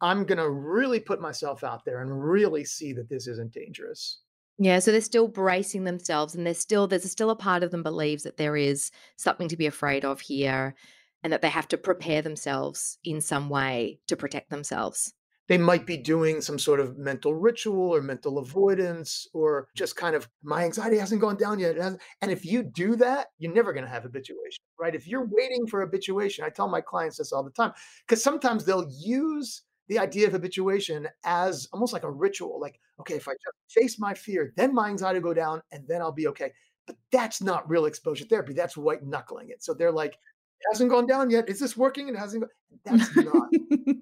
I'm 0.00 0.24
going 0.24 0.38
to 0.38 0.50
really 0.50 0.98
put 0.98 1.20
myself 1.20 1.62
out 1.62 1.84
there 1.84 2.02
and 2.02 2.20
really 2.20 2.64
see 2.64 2.92
that 2.94 3.08
this 3.08 3.28
isn't 3.28 3.52
dangerous. 3.52 4.18
Yeah, 4.58 4.80
so 4.80 4.90
they're 4.90 5.00
still 5.00 5.28
bracing 5.28 5.84
themselves 5.84 6.34
and 6.34 6.44
there's 6.44 6.58
still 6.58 6.88
there's 6.88 7.08
still 7.08 7.30
a 7.30 7.36
part 7.36 7.62
of 7.62 7.70
them 7.70 7.84
believes 7.84 8.24
that 8.24 8.38
there 8.38 8.56
is 8.56 8.90
something 9.16 9.46
to 9.48 9.56
be 9.56 9.66
afraid 9.66 10.04
of 10.04 10.20
here 10.20 10.74
and 11.22 11.32
that 11.32 11.42
they 11.42 11.48
have 11.48 11.68
to 11.68 11.78
prepare 11.78 12.22
themselves 12.22 12.98
in 13.04 13.20
some 13.20 13.48
way 13.48 14.00
to 14.08 14.16
protect 14.16 14.50
themselves 14.50 15.12
they 15.48 15.58
might 15.58 15.86
be 15.86 15.96
doing 15.96 16.40
some 16.40 16.58
sort 16.58 16.80
of 16.80 16.98
mental 16.98 17.34
ritual 17.34 17.94
or 17.94 18.02
mental 18.02 18.38
avoidance 18.38 19.28
or 19.32 19.68
just 19.76 19.96
kind 19.96 20.16
of 20.16 20.28
my 20.42 20.64
anxiety 20.64 20.98
hasn't 20.98 21.20
gone 21.20 21.36
down 21.36 21.58
yet 21.58 21.76
and 21.78 22.30
if 22.30 22.44
you 22.44 22.62
do 22.62 22.96
that 22.96 23.28
you're 23.38 23.52
never 23.52 23.72
going 23.72 23.84
to 23.84 23.90
have 23.90 24.02
habituation 24.02 24.62
right? 24.78 24.94
If 24.94 25.06
you're 25.06 25.26
waiting 25.30 25.66
for 25.66 25.80
habituation 25.80 26.44
i 26.44 26.48
tell 26.48 26.68
my 26.68 26.80
clients 26.80 27.18
this 27.18 27.32
all 27.32 27.42
the 27.42 27.50
time 27.50 27.72
because 28.06 28.22
sometimes 28.22 28.64
they'll 28.64 28.88
use 28.90 29.62
the 29.88 29.98
idea 29.98 30.26
of 30.26 30.32
habituation 30.32 31.08
as 31.24 31.68
almost 31.72 31.92
like 31.92 32.02
a 32.02 32.10
ritual 32.10 32.60
like 32.60 32.80
okay 33.00 33.14
if 33.14 33.28
i 33.28 33.32
just 33.32 33.56
face 33.68 33.98
my 33.98 34.14
fear 34.14 34.52
then 34.56 34.74
my 34.74 34.88
anxiety 34.88 35.18
will 35.18 35.30
go 35.30 35.34
down 35.34 35.62
and 35.72 35.86
then 35.88 36.00
i'll 36.00 36.12
be 36.12 36.26
okay 36.26 36.52
but 36.86 36.96
that's 37.12 37.42
not 37.42 37.68
real 37.68 37.86
exposure 37.86 38.24
therapy 38.24 38.52
that's 38.52 38.76
white 38.76 39.04
knuckling 39.04 39.48
it 39.50 39.62
so 39.62 39.74
they're 39.74 39.92
like 39.92 40.14
it 40.14 40.66
hasn't 40.72 40.90
gone 40.90 41.06
down 41.06 41.28
yet 41.28 41.48
is 41.50 41.60
this 41.60 41.76
working? 41.76 42.08
It 42.08 42.16
hasn't 42.16 42.42
gone 42.42 42.50
that's 42.84 43.14
not 43.16 43.48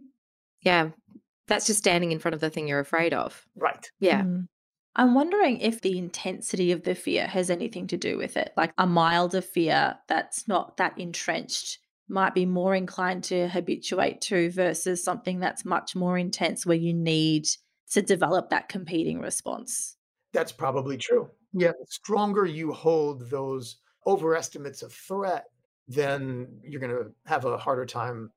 yeah 0.62 0.90
that's 1.46 1.66
just 1.66 1.78
standing 1.78 2.12
in 2.12 2.18
front 2.18 2.34
of 2.34 2.40
the 2.40 2.50
thing 2.50 2.68
you're 2.68 2.80
afraid 2.80 3.14
of. 3.14 3.46
Right. 3.56 3.90
Yeah. 4.00 4.22
Mm. 4.22 4.48
I'm 4.96 5.14
wondering 5.14 5.58
if 5.58 5.80
the 5.80 5.98
intensity 5.98 6.70
of 6.70 6.84
the 6.84 6.94
fear 6.94 7.26
has 7.26 7.50
anything 7.50 7.88
to 7.88 7.96
do 7.96 8.16
with 8.16 8.36
it. 8.36 8.52
Like 8.56 8.72
a 8.78 8.86
milder 8.86 9.40
fear 9.40 9.96
that's 10.08 10.46
not 10.46 10.76
that 10.76 10.98
entrenched 10.98 11.78
might 12.08 12.34
be 12.34 12.46
more 12.46 12.74
inclined 12.74 13.24
to 13.24 13.48
habituate 13.48 14.20
to 14.20 14.50
versus 14.50 15.02
something 15.02 15.40
that's 15.40 15.64
much 15.64 15.96
more 15.96 16.16
intense 16.18 16.64
where 16.64 16.76
you 16.76 16.94
need 16.94 17.48
to 17.90 18.02
develop 18.02 18.50
that 18.50 18.68
competing 18.68 19.20
response. 19.20 19.96
That's 20.32 20.52
probably 20.52 20.96
true. 20.96 21.28
Yeah, 21.52 21.70
the 21.70 21.86
stronger 21.88 22.44
you 22.44 22.72
hold 22.72 23.30
those 23.30 23.78
overestimates 24.06 24.82
of 24.82 24.92
threat, 24.92 25.44
then 25.88 26.48
you're 26.62 26.80
going 26.80 26.92
to 26.92 27.12
have 27.26 27.44
a 27.44 27.56
harder 27.56 27.86
time 27.86 28.30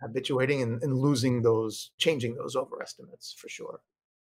habituating 0.00 0.62
and, 0.62 0.82
and 0.82 0.96
losing 0.96 1.42
those, 1.42 1.90
changing 1.98 2.34
those 2.36 2.56
overestimates 2.56 3.34
for 3.38 3.48
sure. 3.48 3.80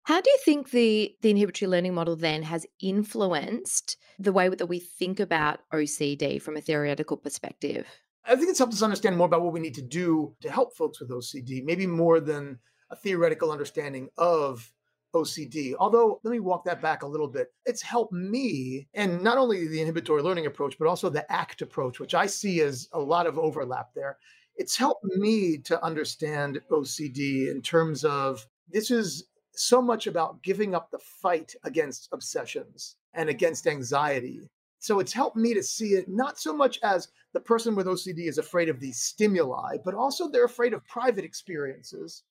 How 0.03 0.21
do 0.21 0.29
you 0.29 0.37
think 0.45 0.69
the 0.69 1.15
the 1.21 1.31
inhibitory 1.31 1.67
learning 1.67 1.95
model 1.95 2.15
then 2.15 2.43
has 2.43 2.67
influenced 2.79 3.97
the 4.19 4.31
way 4.31 4.47
that 4.49 4.67
we 4.67 4.79
think 4.79 5.19
about 5.19 5.61
OCD 5.73 6.39
from 6.39 6.57
a 6.57 6.61
theoretical 6.61 7.17
perspective? 7.17 7.87
I 8.23 8.35
think 8.35 8.49
it's 8.49 8.59
helped 8.59 8.73
us 8.73 8.83
understand 8.83 9.17
more 9.17 9.25
about 9.25 9.41
what 9.41 9.53
we 9.53 9.59
need 9.59 9.75
to 9.75 9.81
do 9.81 10.35
to 10.41 10.51
help 10.51 10.75
folks 10.75 10.99
with 10.99 11.09
OCD, 11.09 11.63
maybe 11.63 11.87
more 11.87 12.19
than 12.19 12.59
a 12.91 12.95
theoretical 12.95 13.51
understanding 13.51 14.09
of 14.17 14.71
OCD. 15.15 15.73
Although, 15.79 16.19
let 16.23 16.31
me 16.31 16.39
walk 16.39 16.65
that 16.65 16.81
back 16.81 17.01
a 17.01 17.07
little 17.07 17.27
bit. 17.27 17.47
It's 17.65 17.81
helped 17.81 18.13
me, 18.13 18.87
and 18.93 19.23
not 19.23 19.39
only 19.39 19.67
the 19.67 19.79
inhibitory 19.79 20.21
learning 20.21 20.45
approach, 20.45 20.77
but 20.77 20.87
also 20.87 21.09
the 21.09 21.29
ACT 21.31 21.61
approach, 21.61 21.99
which 21.99 22.13
I 22.13 22.27
see 22.27 22.61
as 22.61 22.87
a 22.93 22.99
lot 22.99 23.25
of 23.25 23.39
overlap 23.39 23.89
there 23.95 24.17
it's 24.55 24.77
helped 24.77 25.03
me 25.03 25.57
to 25.57 25.83
understand 25.83 26.61
OCD 26.71 27.51
in 27.51 27.61
terms 27.61 28.03
of 28.03 28.45
this 28.71 28.91
is 28.91 29.25
so 29.53 29.81
much 29.81 30.07
about 30.07 30.41
giving 30.43 30.75
up 30.75 30.91
the 30.91 30.99
fight 30.99 31.55
against 31.63 32.09
obsessions 32.11 32.95
and 33.13 33.29
against 33.29 33.67
anxiety. 33.67 34.49
So 34.79 34.99
it's 34.99 35.13
helped 35.13 35.37
me 35.37 35.53
to 35.53 35.63
see 35.63 35.93
it 35.95 36.07
not 36.07 36.39
so 36.39 36.53
much 36.53 36.79
as 36.83 37.07
the 37.33 37.39
person 37.39 37.75
with 37.75 37.87
OCD 37.87 38.27
is 38.27 38.37
afraid 38.37 38.69
of 38.69 38.79
these 38.79 38.97
stimuli, 38.97 39.77
but 39.83 39.95
also 39.95 40.29
they're 40.29 40.45
afraid 40.45 40.73
of 40.73 40.85
private 40.87 41.25
experiences 41.25 42.23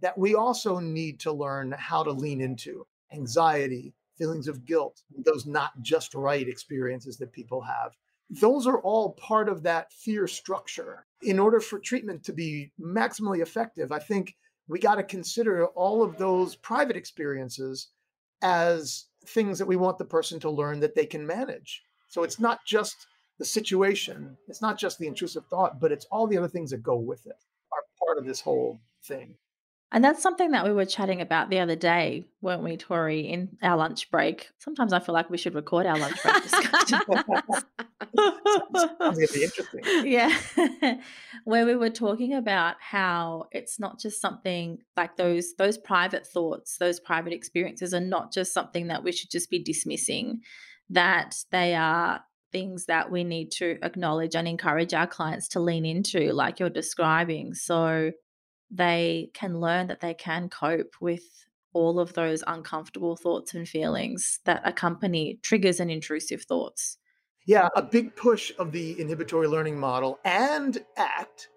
that 0.00 0.16
we 0.16 0.34
also 0.34 0.78
need 0.78 1.18
to 1.20 1.32
learn 1.32 1.74
how 1.78 2.02
to 2.02 2.12
lean 2.12 2.40
into 2.40 2.86
anxiety, 3.12 3.94
feelings 4.16 4.48
of 4.48 4.64
guilt, 4.64 5.02
those 5.24 5.46
not 5.46 5.72
just 5.80 6.14
right 6.14 6.48
experiences 6.48 7.16
that 7.18 7.32
people 7.32 7.60
have 7.60 7.92
those 8.28 8.66
are 8.66 8.80
all 8.80 9.12
part 9.12 9.48
of 9.48 9.62
that 9.62 9.92
fear 9.92 10.26
structure. 10.26 11.06
In 11.22 11.38
order 11.38 11.60
for 11.60 11.78
treatment 11.78 12.24
to 12.24 12.32
be 12.32 12.72
maximally 12.80 13.40
effective, 13.40 13.92
I 13.92 13.98
think 13.98 14.36
we 14.68 14.78
got 14.78 14.96
to 14.96 15.02
consider 15.02 15.66
all 15.66 16.02
of 16.02 16.18
those 16.18 16.56
private 16.56 16.96
experiences 16.96 17.88
as 18.42 19.06
things 19.26 19.58
that 19.58 19.66
we 19.66 19.76
want 19.76 19.98
the 19.98 20.04
person 20.04 20.40
to 20.40 20.50
learn 20.50 20.80
that 20.80 20.94
they 20.94 21.06
can 21.06 21.26
manage. 21.26 21.82
So 22.08 22.22
it's 22.22 22.40
not 22.40 22.60
just 22.66 23.06
the 23.38 23.44
situation, 23.44 24.36
it's 24.48 24.62
not 24.62 24.78
just 24.78 24.98
the 24.98 25.06
intrusive 25.06 25.46
thought, 25.46 25.80
but 25.80 25.92
it's 25.92 26.06
all 26.06 26.26
the 26.26 26.38
other 26.38 26.48
things 26.48 26.70
that 26.70 26.82
go 26.82 26.96
with 26.96 27.26
it 27.26 27.36
are 27.72 27.82
part 27.98 28.18
of 28.18 28.24
this 28.24 28.40
whole 28.40 28.80
thing. 29.04 29.36
And 29.92 30.02
that's 30.02 30.22
something 30.22 30.50
that 30.50 30.64
we 30.64 30.72
were 30.72 30.84
chatting 30.84 31.20
about 31.20 31.48
the 31.48 31.60
other 31.60 31.76
day, 31.76 32.24
weren't 32.40 32.62
we, 32.62 32.76
Tori, 32.76 33.20
in 33.20 33.56
our 33.62 33.76
lunch 33.76 34.10
break? 34.10 34.50
Sometimes 34.58 34.92
I 34.92 34.98
feel 34.98 35.14
like 35.14 35.30
we 35.30 35.38
should 35.38 35.54
record 35.54 35.86
our 35.86 35.96
lunch 35.96 36.20
break 36.22 36.42
discussion. 36.42 37.00
Interesting. 39.42 39.82
Yeah. 40.04 40.36
Where 41.44 41.66
we 41.66 41.76
were 41.76 41.90
talking 41.90 42.34
about 42.34 42.76
how 42.80 43.46
it's 43.52 43.78
not 43.78 44.00
just 44.00 44.20
something 44.20 44.78
like 44.96 45.16
those 45.16 45.54
those 45.58 45.78
private 45.78 46.26
thoughts, 46.26 46.76
those 46.78 47.00
private 47.00 47.32
experiences 47.32 47.94
are 47.94 48.00
not 48.00 48.32
just 48.32 48.52
something 48.52 48.88
that 48.88 49.04
we 49.04 49.12
should 49.12 49.30
just 49.30 49.50
be 49.50 49.62
dismissing, 49.62 50.40
that 50.90 51.36
they 51.50 51.74
are 51.74 52.20
things 52.52 52.86
that 52.86 53.10
we 53.10 53.24
need 53.24 53.50
to 53.52 53.78
acknowledge 53.82 54.34
and 54.34 54.48
encourage 54.48 54.94
our 54.94 55.06
clients 55.06 55.48
to 55.48 55.60
lean 55.60 55.84
into, 55.84 56.32
like 56.32 56.60
you're 56.60 56.70
describing. 56.70 57.54
So 57.54 58.12
they 58.70 59.30
can 59.34 59.60
learn 59.60 59.88
that 59.88 60.00
they 60.00 60.14
can 60.14 60.48
cope 60.48 60.94
with 61.00 61.22
all 61.72 62.00
of 62.00 62.14
those 62.14 62.42
uncomfortable 62.46 63.16
thoughts 63.16 63.54
and 63.54 63.68
feelings 63.68 64.40
that 64.46 64.62
accompany 64.64 65.38
triggers 65.42 65.78
and 65.78 65.90
intrusive 65.90 66.42
thoughts. 66.42 66.96
Yeah, 67.46 67.68
a 67.76 67.82
big 67.82 68.16
push 68.16 68.52
of 68.58 68.72
the 68.72 69.00
inhibitory 69.00 69.46
learning 69.46 69.78
model 69.78 70.18
and 70.24 70.76
ACT 70.96 71.48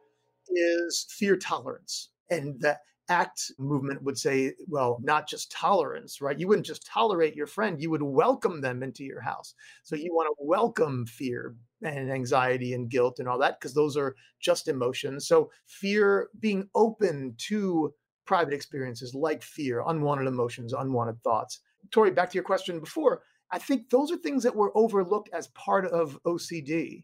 is 0.48 1.08
fear 1.10 1.36
tolerance. 1.36 2.12
And 2.30 2.62
the 2.62 2.78
ACT 3.10 3.54
movement 3.58 4.04
would 4.04 4.16
say, 4.16 4.54
well, 4.68 5.00
not 5.02 5.28
just 5.28 5.52
tolerance, 5.52 6.22
right? 6.22 6.38
You 6.38 6.48
wouldn't 6.48 6.68
just 6.68 6.86
tolerate 6.86 7.36
your 7.36 7.48
friend, 7.48 7.82
you 7.82 7.90
would 7.90 8.04
welcome 8.04 8.62
them 8.62 8.84
into 8.84 9.04
your 9.04 9.20
house. 9.20 9.56
So 9.82 9.96
you 9.96 10.14
want 10.14 10.28
to 10.28 10.46
welcome 10.46 11.08
fear 11.08 11.56
and 11.82 12.12
anxiety 12.12 12.74
and 12.74 12.88
guilt 12.88 13.18
and 13.18 13.28
all 13.28 13.40
that, 13.40 13.60
because 13.60 13.74
those 13.74 13.98
are 13.98 14.16
just 14.40 14.68
emotions. 14.68 15.28
So 15.28 15.50
fear, 15.66 16.30
being 16.40 16.70
open 16.76 17.34
to 17.48 17.92
private 18.28 18.54
experiences 18.54 19.16
like 19.16 19.42
fear, 19.42 19.84
unwanted 19.88 20.28
emotions, 20.28 20.74
unwanted 20.74 21.24
thoughts. 21.24 21.62
Tori, 21.90 22.12
back 22.12 22.30
to 22.30 22.36
your 22.36 22.44
question 22.44 22.80
before, 22.80 23.24
I 23.52 23.60
think 23.60 23.90
those 23.90 24.12
are 24.12 24.18
things 24.18 24.44
that 24.44 24.56
were 24.56 24.76
overlooked 24.76 25.30
as 25.34 25.48
part 25.50 25.86
of 25.86 26.20
OCD. 26.24 27.04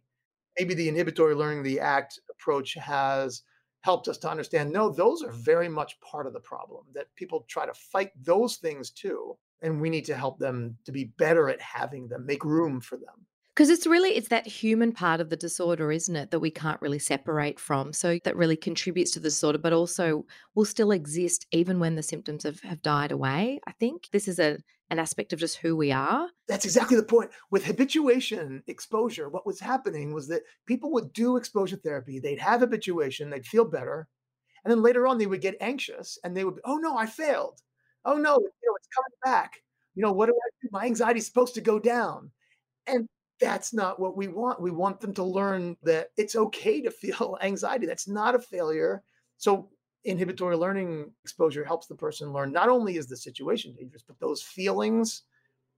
Maybe 0.59 0.73
the 0.73 0.89
inhibitory 0.89 1.35
learning, 1.35 1.63
the 1.63 1.79
ACT 1.79 2.19
approach 2.29 2.75
has 2.75 3.41
helped 3.81 4.07
us 4.07 4.17
to 4.19 4.29
understand 4.29 4.71
no, 4.71 4.89
those 4.89 5.21
are 5.21 5.31
very 5.31 5.69
much 5.69 5.99
part 6.01 6.27
of 6.27 6.33
the 6.33 6.39
problem, 6.39 6.85
that 6.93 7.13
people 7.15 7.45
try 7.47 7.65
to 7.65 7.73
fight 7.73 8.11
those 8.23 8.57
things 8.57 8.89
too. 8.89 9.37
And 9.61 9.81
we 9.81 9.89
need 9.89 10.05
to 10.05 10.15
help 10.15 10.37
them 10.39 10.77
to 10.85 10.91
be 10.91 11.05
better 11.17 11.49
at 11.49 11.61
having 11.61 12.07
them, 12.07 12.25
make 12.25 12.43
room 12.43 12.81
for 12.81 12.97
them 12.97 13.25
because 13.55 13.69
it's 13.69 13.87
really 13.87 14.09
it's 14.09 14.27
that 14.27 14.45
human 14.45 14.91
part 14.91 15.21
of 15.21 15.29
the 15.29 15.35
disorder 15.35 15.91
isn't 15.91 16.15
it 16.15 16.31
that 16.31 16.39
we 16.39 16.51
can't 16.51 16.81
really 16.81 16.99
separate 16.99 17.59
from 17.59 17.93
so 17.93 18.19
that 18.23 18.35
really 18.35 18.57
contributes 18.57 19.11
to 19.11 19.19
the 19.19 19.29
disorder 19.29 19.57
but 19.57 19.73
also 19.73 20.25
will 20.53 20.65
still 20.65 20.91
exist 20.91 21.45
even 21.51 21.79
when 21.79 21.95
the 21.95 22.03
symptoms 22.03 22.43
have, 22.43 22.59
have 22.61 22.81
died 22.81 23.11
away 23.11 23.59
i 23.65 23.71
think 23.71 24.09
this 24.11 24.27
is 24.27 24.39
a 24.39 24.57
an 24.89 24.99
aspect 24.99 25.33
of 25.33 25.39
just 25.39 25.57
who 25.57 25.75
we 25.75 25.91
are 25.91 26.29
that's 26.47 26.65
exactly 26.65 26.95
the 26.97 27.03
point 27.03 27.29
with 27.51 27.65
habituation 27.65 28.63
exposure 28.67 29.29
what 29.29 29.45
was 29.45 29.59
happening 29.59 30.13
was 30.13 30.27
that 30.27 30.43
people 30.65 30.91
would 30.91 31.11
do 31.13 31.37
exposure 31.37 31.77
therapy 31.77 32.19
they'd 32.19 32.39
have 32.39 32.61
habituation 32.61 33.29
they'd 33.29 33.45
feel 33.45 33.65
better 33.65 34.07
and 34.63 34.71
then 34.71 34.81
later 34.81 35.07
on 35.07 35.17
they 35.17 35.27
would 35.27 35.41
get 35.41 35.57
anxious 35.61 36.17
and 36.23 36.35
they 36.35 36.43
would 36.43 36.55
be, 36.55 36.61
oh 36.65 36.77
no 36.77 36.97
i 36.97 37.05
failed 37.05 37.61
oh 38.05 38.15
no 38.17 38.35
you 38.35 38.69
know 38.69 38.75
it's 38.77 38.87
coming 38.95 39.17
back 39.23 39.57
You 39.95 40.01
know, 40.03 40.11
what 40.11 40.27
do 40.27 40.33
I 40.33 40.49
do? 40.61 40.69
My 40.71 40.85
anxiety 40.85 41.19
is 41.19 41.25
supposed 41.25 41.55
to 41.55 41.61
go 41.61 41.79
down. 41.79 42.31
And 42.87 43.07
that's 43.39 43.73
not 43.73 43.99
what 43.99 44.17
we 44.17 44.27
want. 44.27 44.61
We 44.61 44.71
want 44.71 44.99
them 45.01 45.13
to 45.15 45.23
learn 45.23 45.77
that 45.83 46.09
it's 46.17 46.35
okay 46.35 46.81
to 46.81 46.91
feel 46.91 47.37
anxiety. 47.41 47.85
That's 47.85 48.07
not 48.07 48.35
a 48.35 48.39
failure. 48.39 49.03
So, 49.37 49.69
inhibitory 50.05 50.55
learning 50.55 51.11
exposure 51.23 51.65
helps 51.65 51.87
the 51.87 51.95
person 51.95 52.31
learn 52.31 52.51
not 52.51 52.69
only 52.69 52.97
is 52.97 53.07
the 53.07 53.17
situation 53.17 53.73
dangerous, 53.73 54.03
but 54.03 54.19
those 54.19 54.41
feelings, 54.41 55.23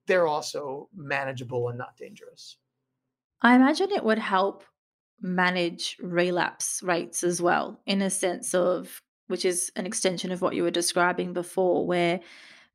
they're 0.06 0.28
also 0.28 0.90
manageable 0.96 1.70
and 1.70 1.78
not 1.78 1.98
dangerous. 1.98 2.58
I 3.42 3.56
imagine 3.56 3.92
it 3.92 4.04
would 4.04 4.20
help 4.20 4.64
manage 5.22 5.98
relapse 6.00 6.82
rates 6.84 7.24
as 7.24 7.42
well, 7.42 7.80
in 7.86 8.02
a 8.02 8.10
sense 8.10 8.54
of, 8.54 9.02
which 9.28 9.46
is 9.46 9.72
an 9.76 9.86
extension 9.86 10.32
of 10.32 10.42
what 10.42 10.56
you 10.56 10.64
were 10.64 10.72
describing 10.72 11.34
before, 11.34 11.86
where 11.86 12.20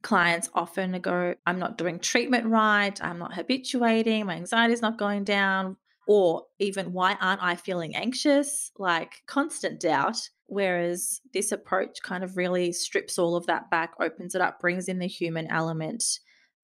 clients 0.03 0.51
often 0.55 1.01
go, 1.01 1.35
I'm 1.47 1.59
not 1.59 1.79
doing 1.79 1.99
treatment 1.99 2.47
right, 2.47 2.99
I'm 3.03 3.19
not 3.19 3.35
habituating, 3.35 4.27
my 4.27 4.35
anxiety 4.35 4.75
is 4.75 4.83
not 4.83 4.99
going 4.99 5.25
down, 5.25 5.77
or 6.07 6.47
even 6.59 6.93
why 6.93 7.17
aren't 7.21 7.43
I 7.43 7.55
feeling 7.55 7.95
anxious? 7.95 8.73
Like 8.77 9.23
constant 9.27 9.81
doubt. 9.81 10.29
Whereas 10.53 11.23
this 11.33 11.51
approach 11.51 12.03
kind 12.03 12.23
of 12.23 12.37
really 12.37 12.73
strips 12.73 13.19
all 13.19 13.37
of 13.37 13.47
that 13.47 13.71
back, 13.71 13.93
opens 13.99 14.35
it 14.35 14.43
up, 14.43 14.61
brings 14.61 14.87
in 14.87 14.99
the 14.99 15.07
human 15.07 15.47
element, 15.51 16.05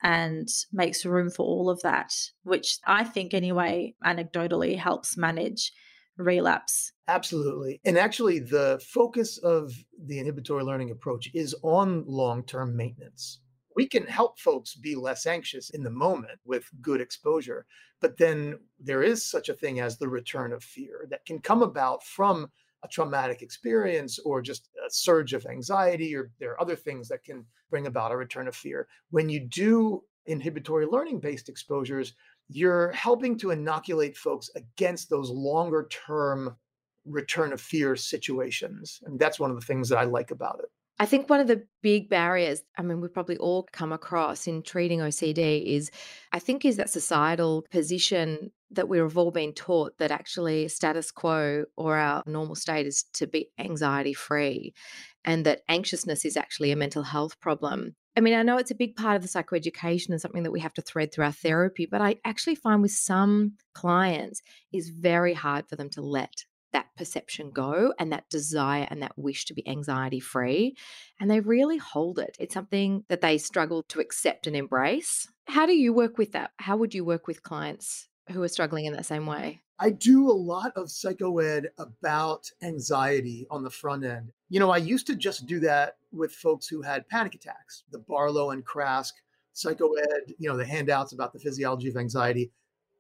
and 0.02 0.47
makes 0.71 1.07
room 1.07 1.30
for 1.30 1.47
all 1.47 1.71
of 1.71 1.80
that, 1.80 2.12
which 2.42 2.80
I 2.87 3.02
think, 3.02 3.33
anyway, 3.33 3.95
anecdotally 4.04 4.76
helps 4.76 5.16
manage 5.16 5.73
relapse. 6.18 6.92
Absolutely. 7.09 7.80
And 7.83 7.97
actually, 7.97 8.40
the 8.40 8.78
focus 8.87 9.38
of 9.38 9.73
the 9.99 10.18
inhibitory 10.18 10.64
learning 10.64 10.90
approach 10.90 11.30
is 11.33 11.57
on 11.62 12.04
long 12.07 12.45
term 12.45 12.76
maintenance. 12.76 13.40
We 13.75 13.87
can 13.87 14.04
help 14.04 14.38
folks 14.38 14.75
be 14.75 14.97
less 14.97 15.25
anxious 15.25 15.71
in 15.71 15.83
the 15.83 15.88
moment 15.88 16.40
with 16.45 16.68
good 16.83 17.00
exposure. 17.00 17.64
But 18.02 18.18
then 18.18 18.59
there 18.78 19.02
is 19.02 19.25
such 19.25 19.49
a 19.49 19.54
thing 19.54 19.80
as 19.80 19.97
the 19.97 20.11
return 20.11 20.52
of 20.52 20.62
fear 20.62 21.07
that 21.09 21.25
can 21.25 21.38
come 21.38 21.62
about 21.62 22.04
from 22.04 22.50
a 22.85 22.88
traumatic 22.88 23.42
experience 23.42 24.18
or 24.20 24.40
just 24.40 24.68
a 24.87 24.90
surge 24.90 25.32
of 25.32 25.47
anxiety, 25.47 26.14
or 26.14 26.30
there 26.38 26.52
are 26.52 26.61
other 26.61 26.76
things 26.76 27.08
that 27.08 27.25
can 27.25 27.44
bring 27.70 27.87
about 27.87 28.12
a 28.12 28.16
return 28.16 28.49
of 28.49 28.54
fear. 28.54 28.87
When 29.11 29.28
you 29.28 29.40
do 29.40 30.04
inhibitory 30.26 30.87
learning 30.87 31.20
based 31.20 31.49
exposures, 31.49 32.14
you're 32.49 32.92
helping 32.92 33.37
to 33.38 33.50
inoculate 33.50 34.16
folks 34.16 34.50
against 34.54 35.11
those 35.11 35.30
longer 35.30 35.88
term 35.90 36.56
return 37.04 37.52
of 37.52 37.61
fear 37.61 37.97
situations. 37.97 39.00
And 39.04 39.18
that's 39.18 39.40
one 39.40 39.50
of 39.50 39.56
the 39.58 39.66
things 39.66 39.88
that 39.88 39.99
I 39.99 40.04
like 40.04 40.30
about 40.30 40.61
it. 40.61 40.70
I 41.00 41.07
think 41.07 41.31
one 41.31 41.40
of 41.40 41.47
the 41.47 41.64
big 41.81 42.09
barriers, 42.09 42.62
I 42.76 42.83
mean, 42.83 43.00
we've 43.00 43.12
probably 43.12 43.37
all 43.37 43.69
come 43.73 43.93
across 43.93 44.49
in 44.49 44.62
treating 44.62 44.99
OCD 44.99 45.64
is, 45.64 45.93
I 46.33 46.40
think, 46.40 46.64
is 46.64 46.76
that 46.76 46.90
societal 46.90 47.64
position 47.71 48.50
that 48.73 48.88
we've 48.88 49.17
all 49.17 49.31
been 49.31 49.52
taught 49.52 49.97
that 49.99 50.11
actually 50.11 50.69
status 50.69 51.11
quo 51.11 51.64
or 51.76 51.97
our 51.97 52.23
normal 52.26 52.57
state 52.57 52.87
is 52.87 53.05
to 53.14 53.26
be 53.26 53.49
anxiety 53.59 54.12
free 54.12 54.75
and 55.25 55.47
that 55.47 55.62
anxiousness 55.69 56.25
is 56.25 56.37
actually 56.37 56.73
a 56.73 56.76
mental 56.76 57.02
health 57.02 57.38
problem. 57.40 57.95
I 58.17 58.21
mean, 58.21 58.35
I 58.35 58.43
know 58.43 58.59
it's 58.59 58.73
a 58.73 58.75
big 58.75 58.97
part 58.97 59.17
of 59.17 59.23
the 59.23 59.28
psychoeducation 59.28 60.11
and 60.11 60.21
something 60.21 60.43
that 60.43 60.50
we 60.50 60.61
have 60.61 60.75
to 60.75 60.83
thread 60.83 61.12
through 61.12 61.26
our 61.26 61.33
therapy, 61.33 61.87
but 61.87 62.00
I 62.00 62.17
actually 62.25 62.57
find 62.57 62.83
with 62.83 62.90
some 62.90 63.52
clients 63.75 64.43
is 64.73 64.88
very 64.88 65.35
hard 65.35 65.69
for 65.69 65.76
them 65.76 65.88
to 65.90 66.02
let 66.02 66.45
that 66.73 66.87
perception 66.97 67.51
go 67.51 67.93
and 67.99 68.13
that 68.13 68.29
desire 68.29 68.87
and 68.91 69.03
that 69.03 69.17
wish 69.17 69.45
to 69.47 69.55
be 69.55 69.67
anxiety 69.67 70.21
free. 70.21 70.77
And 71.21 71.31
they 71.31 71.41
really 71.41 71.79
hold 71.79 72.19
it. 72.19 72.37
It's 72.39 72.55
something 72.55 73.05
that 73.09 73.21
they 73.21 73.39
struggle 73.39 73.83
to 73.85 74.01
accept 74.01 74.47
and 74.47 74.57
embrace. 74.57 75.29
How 75.47 75.67
do 75.67 75.73
you 75.73 75.93
work 75.93 76.19
with 76.19 76.33
that? 76.33 76.53
How 76.59 76.77
would 76.77 76.95
you 76.95 77.05
work 77.05 77.27
with 77.27 77.43
clients 77.43 78.09
who 78.31 78.43
are 78.43 78.49
struggling 78.49 78.85
in 78.85 78.93
that 78.93 79.07
same 79.07 79.27
way? 79.27 79.63
I 79.81 79.91
do 79.91 80.29
a 80.29 80.33
lot 80.33 80.73
of 80.75 80.89
psychoed 80.89 81.67
about 81.78 82.50
anxiety 82.63 83.47
on 83.49 83.63
the 83.63 83.71
front 83.71 84.04
end. 84.04 84.33
You 84.49 84.59
know, 84.59 84.71
I 84.71 84.78
used 84.78 85.07
to 85.07 85.15
just 85.15 85.47
do 85.47 85.61
that 85.61 85.99
with 86.11 86.33
folks 86.33 86.67
who 86.67 86.83
had 86.83 87.09
panic 87.09 87.37
attacks, 87.37 87.85
the 87.93 88.00
Barlow 88.00 88.50
and 88.50 88.67
Craske 88.67 89.13
psychoed, 89.54 90.35
you 90.39 90.49
know, 90.49 90.57
the 90.57 90.65
handouts 90.65 91.13
about 91.13 91.33
the 91.33 91.39
physiology 91.39 91.89
of 91.89 91.97
anxiety. 91.97 92.50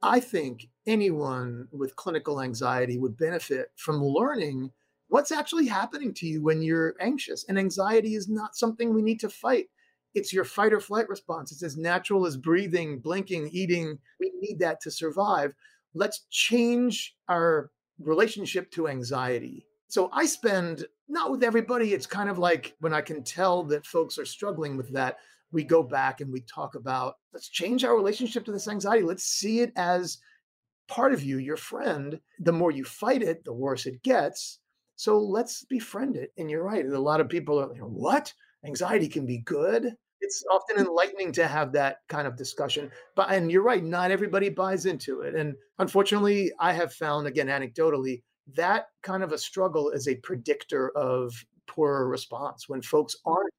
I 0.02 0.20
think 0.20 0.68
anyone 0.86 1.68
with 1.72 1.96
clinical 1.96 2.40
anxiety 2.40 2.98
would 2.98 3.16
benefit 3.16 3.72
from 3.76 4.02
learning 4.02 4.70
what's 5.08 5.32
actually 5.32 5.66
happening 5.66 6.14
to 6.14 6.26
you 6.26 6.42
when 6.42 6.62
you're 6.62 6.94
anxious. 7.00 7.44
And 7.48 7.58
anxiety 7.58 8.14
is 8.14 8.28
not 8.28 8.56
something 8.56 8.92
we 8.92 9.02
need 9.02 9.20
to 9.20 9.28
fight. 9.28 9.66
It's 10.14 10.32
your 10.32 10.44
fight 10.44 10.72
or 10.72 10.80
flight 10.80 11.08
response. 11.08 11.52
It's 11.52 11.62
as 11.62 11.76
natural 11.76 12.26
as 12.26 12.36
breathing, 12.36 12.98
blinking, 12.98 13.48
eating. 13.52 13.98
We 14.20 14.32
need 14.40 14.58
that 14.60 14.80
to 14.82 14.90
survive 14.90 15.54
let's 15.94 16.26
change 16.30 17.16
our 17.28 17.70
relationship 17.98 18.70
to 18.72 18.88
anxiety. 18.88 19.66
So 19.88 20.10
I 20.12 20.26
spend, 20.26 20.86
not 21.08 21.30
with 21.30 21.42
everybody, 21.42 21.94
it's 21.94 22.06
kind 22.06 22.28
of 22.28 22.38
like 22.38 22.76
when 22.80 22.92
I 22.92 23.00
can 23.00 23.22
tell 23.22 23.64
that 23.64 23.86
folks 23.86 24.18
are 24.18 24.26
struggling 24.26 24.76
with 24.76 24.92
that, 24.92 25.18
we 25.52 25.64
go 25.64 25.82
back 25.82 26.20
and 26.20 26.32
we 26.32 26.40
talk 26.42 26.74
about 26.74 27.14
let's 27.32 27.48
change 27.48 27.84
our 27.84 27.94
relationship 27.94 28.44
to 28.44 28.52
this 28.52 28.68
anxiety. 28.68 29.04
Let's 29.04 29.24
see 29.24 29.60
it 29.60 29.72
as 29.76 30.18
part 30.88 31.12
of 31.12 31.22
you, 31.22 31.38
your 31.38 31.56
friend. 31.56 32.20
The 32.38 32.52
more 32.52 32.70
you 32.70 32.84
fight 32.84 33.22
it, 33.22 33.44
the 33.44 33.52
worse 33.52 33.86
it 33.86 34.02
gets. 34.02 34.60
So 34.96 35.18
let's 35.18 35.64
befriend 35.64 36.16
it. 36.16 36.32
And 36.38 36.50
you're 36.50 36.64
right. 36.64 36.84
A 36.84 36.98
lot 36.98 37.20
of 37.20 37.28
people 37.28 37.58
are, 37.58 37.72
you 37.72 37.80
know, 37.80 37.88
what? 37.88 38.32
Anxiety 38.64 39.08
can 39.08 39.26
be 39.26 39.38
good 39.38 39.94
it's 40.20 40.44
often 40.52 40.76
mm. 40.76 40.86
enlightening 40.86 41.32
to 41.32 41.46
have 41.46 41.72
that 41.72 41.98
kind 42.08 42.26
of 42.26 42.36
discussion. 42.36 42.90
But 43.14 43.30
and 43.30 43.50
you're 43.50 43.62
right, 43.62 43.82
not 43.82 44.10
everybody 44.10 44.48
buys 44.48 44.86
into 44.86 45.20
it. 45.22 45.34
And 45.34 45.54
unfortunately, 45.78 46.52
I 46.58 46.72
have 46.72 46.92
found 46.92 47.26
again 47.26 47.48
anecdotally 47.48 48.22
that 48.54 48.86
kind 49.02 49.22
of 49.22 49.32
a 49.32 49.38
struggle 49.38 49.90
is 49.90 50.08
a 50.08 50.16
predictor 50.16 50.90
of 50.96 51.34
poorer 51.66 52.08
response 52.08 52.68
when 52.68 52.82
folks 52.82 53.16
mm. 53.16 53.32
aren't 53.32 53.52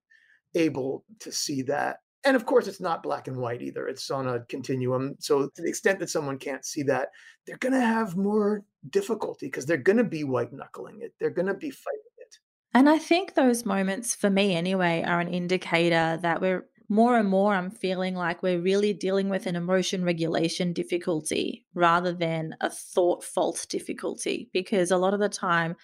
able 0.55 1.05
to 1.19 1.31
see 1.31 1.62
that. 1.63 1.97
And 2.25 2.35
of 2.35 2.45
course, 2.45 2.67
it's 2.67 2.81
not 2.81 3.03
black 3.03 3.27
and 3.27 3.38
white 3.38 3.62
either. 3.62 3.88
It's 3.88 4.12
on 4.12 4.27
a 4.27 4.41
continuum. 4.41 5.15
So, 5.19 5.47
to 5.47 5.62
the 5.62 5.69
extent 5.69 5.99
that 5.99 6.09
someone 6.09 6.38
can't 6.38 6.65
see 6.65 6.83
that, 6.83 7.09
they're 7.47 7.57
going 7.57 7.73
to 7.73 7.81
have 7.81 8.17
more 8.17 8.63
difficulty 8.89 9.47
because 9.47 9.65
they're 9.65 9.77
going 9.77 9.97
to 9.97 10.03
be 10.03 10.23
white 10.23 10.51
knuckling 10.51 10.99
it. 11.01 11.13
They're 11.19 11.29
going 11.29 11.47
to 11.47 11.53
be 11.53 11.71
fighting 11.71 11.99
it. 12.17 12.35
and 12.73 12.89
I 12.89 12.97
think 12.97 13.33
those 13.33 13.65
moments, 13.65 14.15
for 14.15 14.29
me 14.29 14.53
anyway, 14.53 15.03
are 15.07 15.21
an 15.21 15.33
indicator 15.33 16.19
that 16.21 16.41
we're 16.41 16.65
more 16.89 17.17
and 17.17 17.29
more, 17.29 17.53
I'm 17.53 17.69
feeling 17.69 18.15
like 18.15 18.41
we're 18.41 18.59
really 18.59 18.93
dealing 18.93 19.29
with 19.29 19.45
an 19.45 19.55
emotion 19.55 20.03
regulation 20.03 20.73
difficulty 20.73 21.65
rather 21.75 22.12
than 22.12 22.55
a 22.59 22.69
thought 22.69 23.23
fault 23.23 23.65
difficulty. 23.69 24.49
Because 24.51 24.89
a 24.89 24.97
lot 24.97 25.13
of 25.13 25.19
the 25.19 25.29
time, 25.29 25.75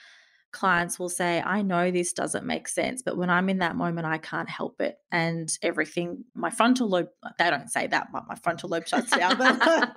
clients 0.56 0.98
will 0.98 1.10
say, 1.10 1.42
I 1.46 1.62
know 1.62 1.92
this 1.92 2.14
doesn't 2.14 2.46
make 2.46 2.70
sense, 2.70 3.02
but 3.04 3.18
when 3.18 3.30
I'm 3.30 3.50
in 3.50 3.60
that 3.60 3.76
moment, 3.76 4.08
I 4.08 4.18
can't 4.18 4.50
help 4.50 4.80
it. 4.80 4.98
And 5.12 5.52
everything, 5.62 6.24
my 6.34 6.50
frontal 6.50 6.88
lobe, 6.88 7.10
they 7.38 7.50
don't 7.50 7.70
say 7.70 7.88
that, 7.88 8.08
but 8.14 8.24
my 8.28 8.36
frontal 8.36 8.70
lobe 8.70 8.88
shuts 8.88 9.12
down. 9.12 9.38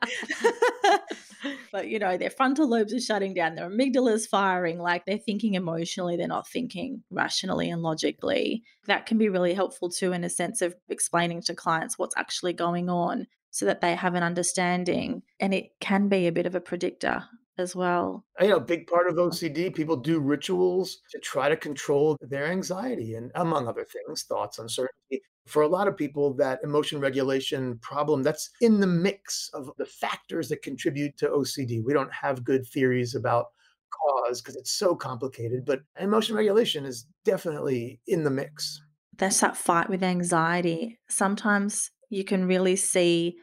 But, 1.70 1.88
you 1.88 2.00
know, 2.00 2.16
their 2.16 2.30
frontal 2.30 2.68
lobes 2.68 2.92
are 2.92 3.00
shutting 3.00 3.32
down, 3.34 3.54
their 3.54 3.70
amygdala 3.70 4.12
is 4.14 4.26
firing, 4.26 4.80
like 4.80 5.04
they're 5.04 5.18
thinking 5.18 5.54
emotionally, 5.54 6.16
they're 6.16 6.26
not 6.26 6.48
thinking 6.48 7.04
rationally 7.10 7.70
and 7.70 7.80
logically. 7.80 8.64
That 8.86 9.06
can 9.06 9.18
be 9.18 9.28
really 9.28 9.54
helpful 9.54 9.88
too, 9.88 10.12
in 10.12 10.24
a 10.24 10.28
sense 10.28 10.62
of 10.62 10.74
explaining 10.88 11.42
to 11.42 11.54
clients 11.54 11.96
what's 11.96 12.16
actually 12.16 12.54
going 12.54 12.88
on 12.88 13.28
so 13.50 13.66
that 13.66 13.80
they 13.80 13.94
have 13.94 14.14
an 14.14 14.24
understanding. 14.24 15.22
And 15.38 15.54
it 15.54 15.70
can 15.80 16.08
be 16.08 16.26
a 16.26 16.32
bit 16.32 16.46
of 16.46 16.56
a 16.56 16.60
predictor 16.60 17.24
as 17.58 17.74
well. 17.76 18.24
You 18.40 18.48
know, 18.48 18.56
a 18.56 18.60
big 18.60 18.86
part 18.86 19.08
of 19.08 19.18
um, 19.18 19.30
OCD, 19.30 19.74
people 19.74 19.96
do 19.96 20.20
rituals 20.20 20.98
to 21.10 21.18
try 21.18 21.48
to 21.48 21.56
control 21.56 22.16
their 22.20 22.46
anxiety 22.46 23.14
and, 23.14 23.30
among 23.34 23.68
other 23.68 23.84
things, 23.84 24.22
thoughts, 24.22 24.58
uncertainty. 24.58 25.22
For 25.46 25.62
a 25.62 25.68
lot 25.68 25.88
of 25.88 25.96
people, 25.96 26.34
that 26.34 26.60
emotion 26.62 27.00
regulation 27.00 27.78
problem, 27.78 28.22
that's 28.22 28.50
in 28.60 28.80
the 28.80 28.86
mix 28.86 29.50
of 29.54 29.70
the 29.78 29.86
factors 29.86 30.48
that 30.48 30.62
contribute 30.62 31.16
to 31.18 31.28
OCD. 31.28 31.82
We 31.84 31.92
don't 31.92 32.12
have 32.12 32.44
good 32.44 32.66
theories 32.66 33.14
about 33.14 33.46
cause 33.90 34.40
because 34.40 34.56
it's 34.56 34.72
so 34.72 34.94
complicated, 34.94 35.64
but 35.64 35.80
emotion 35.98 36.36
regulation 36.36 36.84
is 36.84 37.06
definitely 37.24 38.00
in 38.06 38.24
the 38.24 38.30
mix. 38.30 38.80
That's 39.16 39.40
that 39.40 39.56
fight 39.56 39.88
with 39.88 40.02
anxiety. 40.02 40.98
Sometimes 41.08 41.90
you 42.10 42.24
can 42.24 42.46
really 42.46 42.76
see 42.76 43.36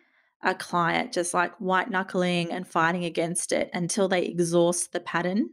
a 0.46 0.56
client 0.56 1.12
just 1.12 1.34
like 1.34 1.54
white 1.58 1.90
knuckling 1.90 2.52
and 2.52 2.68
fighting 2.68 3.04
against 3.04 3.52
it 3.52 3.70
until 3.74 4.08
they 4.08 4.24
exhaust 4.24 4.94
the 4.94 5.00
pattern. 5.00 5.50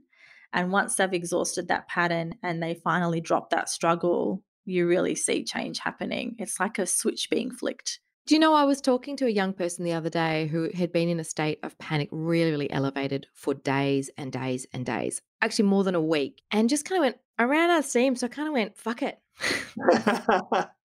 And 0.53 0.71
once 0.71 0.95
they've 0.95 1.13
exhausted 1.13 1.69
that 1.69 1.89
pattern 1.89 2.35
and 2.43 2.63
they 2.63 2.75
finally 2.75 3.21
drop 3.21 3.51
that 3.51 3.71
struggle, 3.71 4.45
you 4.67 4.87
really 4.87 5.15
see 5.15 5.45
change 5.45 5.79
happening. 5.79 6.37
It's 6.39 6.61
like 6.61 6.79
a 6.79 6.87
switch 6.87 7.31
being 7.31 7.51
flicked. 7.51 8.01
Do 8.27 8.35
you 8.35 8.39
know, 8.39 8.55
I 8.55 8.65
was 8.65 8.81
talking 8.81 9.17
to 9.17 9.27
a 9.27 9.31
young 9.31 9.53
person 9.53 9.85
the 9.85 9.95
other 9.95 10.11
day 10.11 10.47
who 10.47 10.71
had 10.75 10.93
been 10.93 11.09
in 11.09 11.19
a 11.19 11.25
state 11.25 11.59
of 11.65 11.77
panic, 11.79 12.09
really, 12.13 12.53
really 12.53 12.71
elevated 12.71 13.27
for 13.35 13.55
days 13.55 14.11
and 14.17 14.31
days 14.31 14.67
and 14.73 14.87
days, 14.87 15.23
actually 15.41 15.65
more 15.65 15.83
than 15.83 15.97
a 15.97 16.01
week, 16.01 16.43
and 16.53 16.69
just 16.69 16.85
kind 16.85 16.99
of 16.99 17.07
went, 17.07 17.17
around 17.39 17.71
our 17.71 17.83
steam. 17.83 18.15
So 18.15 18.27
I 18.27 18.31
kind 18.31 18.47
of 18.47 18.55
went, 18.55 18.77
fuck 18.77 19.03
it. 19.03 19.19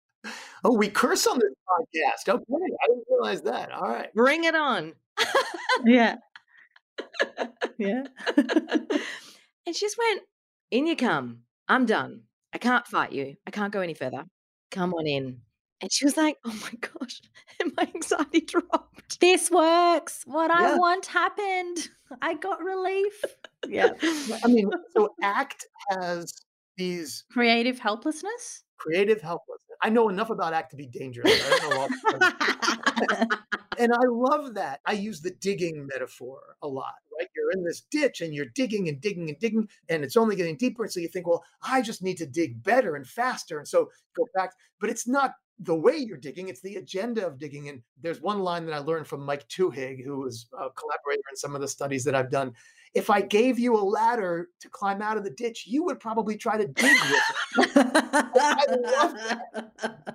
Oh, 0.64 0.76
we 0.76 0.90
curse 0.90 1.28
on 1.28 1.40
this 1.40 1.54
podcast. 1.68 2.34
Okay, 2.34 2.44
I 2.52 2.88
didn't 2.88 3.06
realize 3.10 3.42
that. 3.44 3.72
All 3.72 3.88
right. 3.88 4.14
Bring 4.14 4.44
it 4.44 4.56
on. 4.56 4.94
Yeah. 5.86 6.16
yeah. 7.78 8.04
and 8.38 9.76
she 9.76 9.86
just 9.86 9.98
went, 9.98 10.24
In 10.72 10.88
you 10.88 10.96
come. 10.96 11.40
I'm 11.68 11.86
done. 11.86 12.24
I 12.54 12.58
can't 12.58 12.88
fight 12.88 13.12
you. 13.12 13.36
I 13.46 13.52
can't 13.52 13.74
go 13.74 13.82
any 13.82 13.94
further. 13.94 14.26
Come 14.72 14.94
on 14.94 15.06
in. 15.08 15.42
And 15.82 15.92
she 15.92 16.06
was 16.06 16.18
like, 16.18 16.38
Oh 16.44 16.60
my 16.62 16.72
gosh. 16.80 17.22
And 17.60 17.74
my 17.78 17.88
anxiety 17.94 18.42
dropped. 18.42 19.20
This 19.20 19.52
works. 19.52 20.24
What 20.26 20.52
I 20.52 20.76
want 20.76 21.06
happened. 21.06 21.90
I 22.22 22.36
got 22.36 22.64
relief. 22.64 23.24
Yeah. 23.68 23.90
I 24.44 24.48
mean, 24.48 24.70
so 24.96 25.14
ACT 25.22 25.68
has 25.90 26.34
these 26.78 27.26
Creative 27.32 27.80
helplessness. 27.80 28.64
Creative 28.78 29.22
helplessness. 29.22 29.78
I 29.82 29.90
know 29.90 30.10
enough 30.10 30.30
about 30.30 30.54
ACT 30.54 30.72
to 30.72 30.78
be 30.78 30.88
dangerous. 30.88 31.32
I 31.32 31.58
don't 31.60 31.70
know 31.70 31.80
all 31.80 31.88
the 31.88 33.38
and 33.80 33.94
I 33.94 34.06
love 34.08 34.56
that. 34.56 34.82
I 34.86 34.94
use 34.94 35.22
the 35.22 35.32
digging 35.32 35.88
metaphor 35.88 36.40
a 36.62 36.68
lot, 36.68 36.96
right? 37.18 37.28
You're 37.36 37.52
in 37.52 37.64
this 37.64 37.82
ditch 37.92 38.22
and 38.22 38.34
you're 38.34 38.46
digging 38.46 38.90
and 38.90 39.00
digging 39.00 39.30
and 39.30 39.40
digging, 39.40 39.70
and 39.90 40.04
it's 40.04 40.18
only 40.18 40.36
getting 40.36 40.58
deeper. 40.58 40.84
And 40.84 40.92
so 40.92 41.00
you 41.00 41.08
think, 41.08 41.28
well, 41.28 41.44
I 41.62 41.82
just 41.82 42.02
need 42.02 42.18
to 42.18 42.26
dig 42.26 42.64
better 42.64 42.96
and 42.96 43.08
faster. 43.08 43.60
And 43.60 43.68
so 43.68 43.90
go 44.16 44.26
back, 44.36 44.52
but 44.80 44.90
it's 44.90 45.08
not 45.08 45.34
the 45.60 45.76
way 45.76 45.98
you're 45.98 46.18
digging, 46.18 46.50
it's 46.50 46.62
the 46.62 46.76
agenda 46.76 47.26
of 47.26 47.40
digging. 47.40 47.70
And 47.70 47.82
there's 48.02 48.22
one 48.22 48.40
line 48.40 48.66
that 48.66 48.76
I 48.76 48.80
learned 48.80 49.08
from 49.08 49.26
Mike 49.26 49.48
Twohig, 49.48 50.04
who 50.04 50.20
was 50.20 50.48
a 50.54 50.70
collaborator 50.70 51.24
in 51.30 51.36
some 51.36 51.56
of 51.56 51.62
the 51.62 51.68
studies 51.68 52.04
that 52.04 52.16
I've 52.16 52.32
done. 52.32 52.54
If 52.98 53.10
I 53.10 53.22
gave 53.22 53.60
you 53.60 53.76
a 53.78 53.84
ladder 53.98 54.50
to 54.62 54.70
climb 54.70 55.02
out 55.02 55.18
of 55.18 55.24
the 55.24 55.30
ditch, 55.30 55.66
you 55.68 55.84
would 55.86 56.00
probably 56.00 56.36
try 56.36 56.58
to 56.58 56.68
dig 56.68 56.98
with 57.56 57.70
it. 57.76 58.82
love 58.82 59.14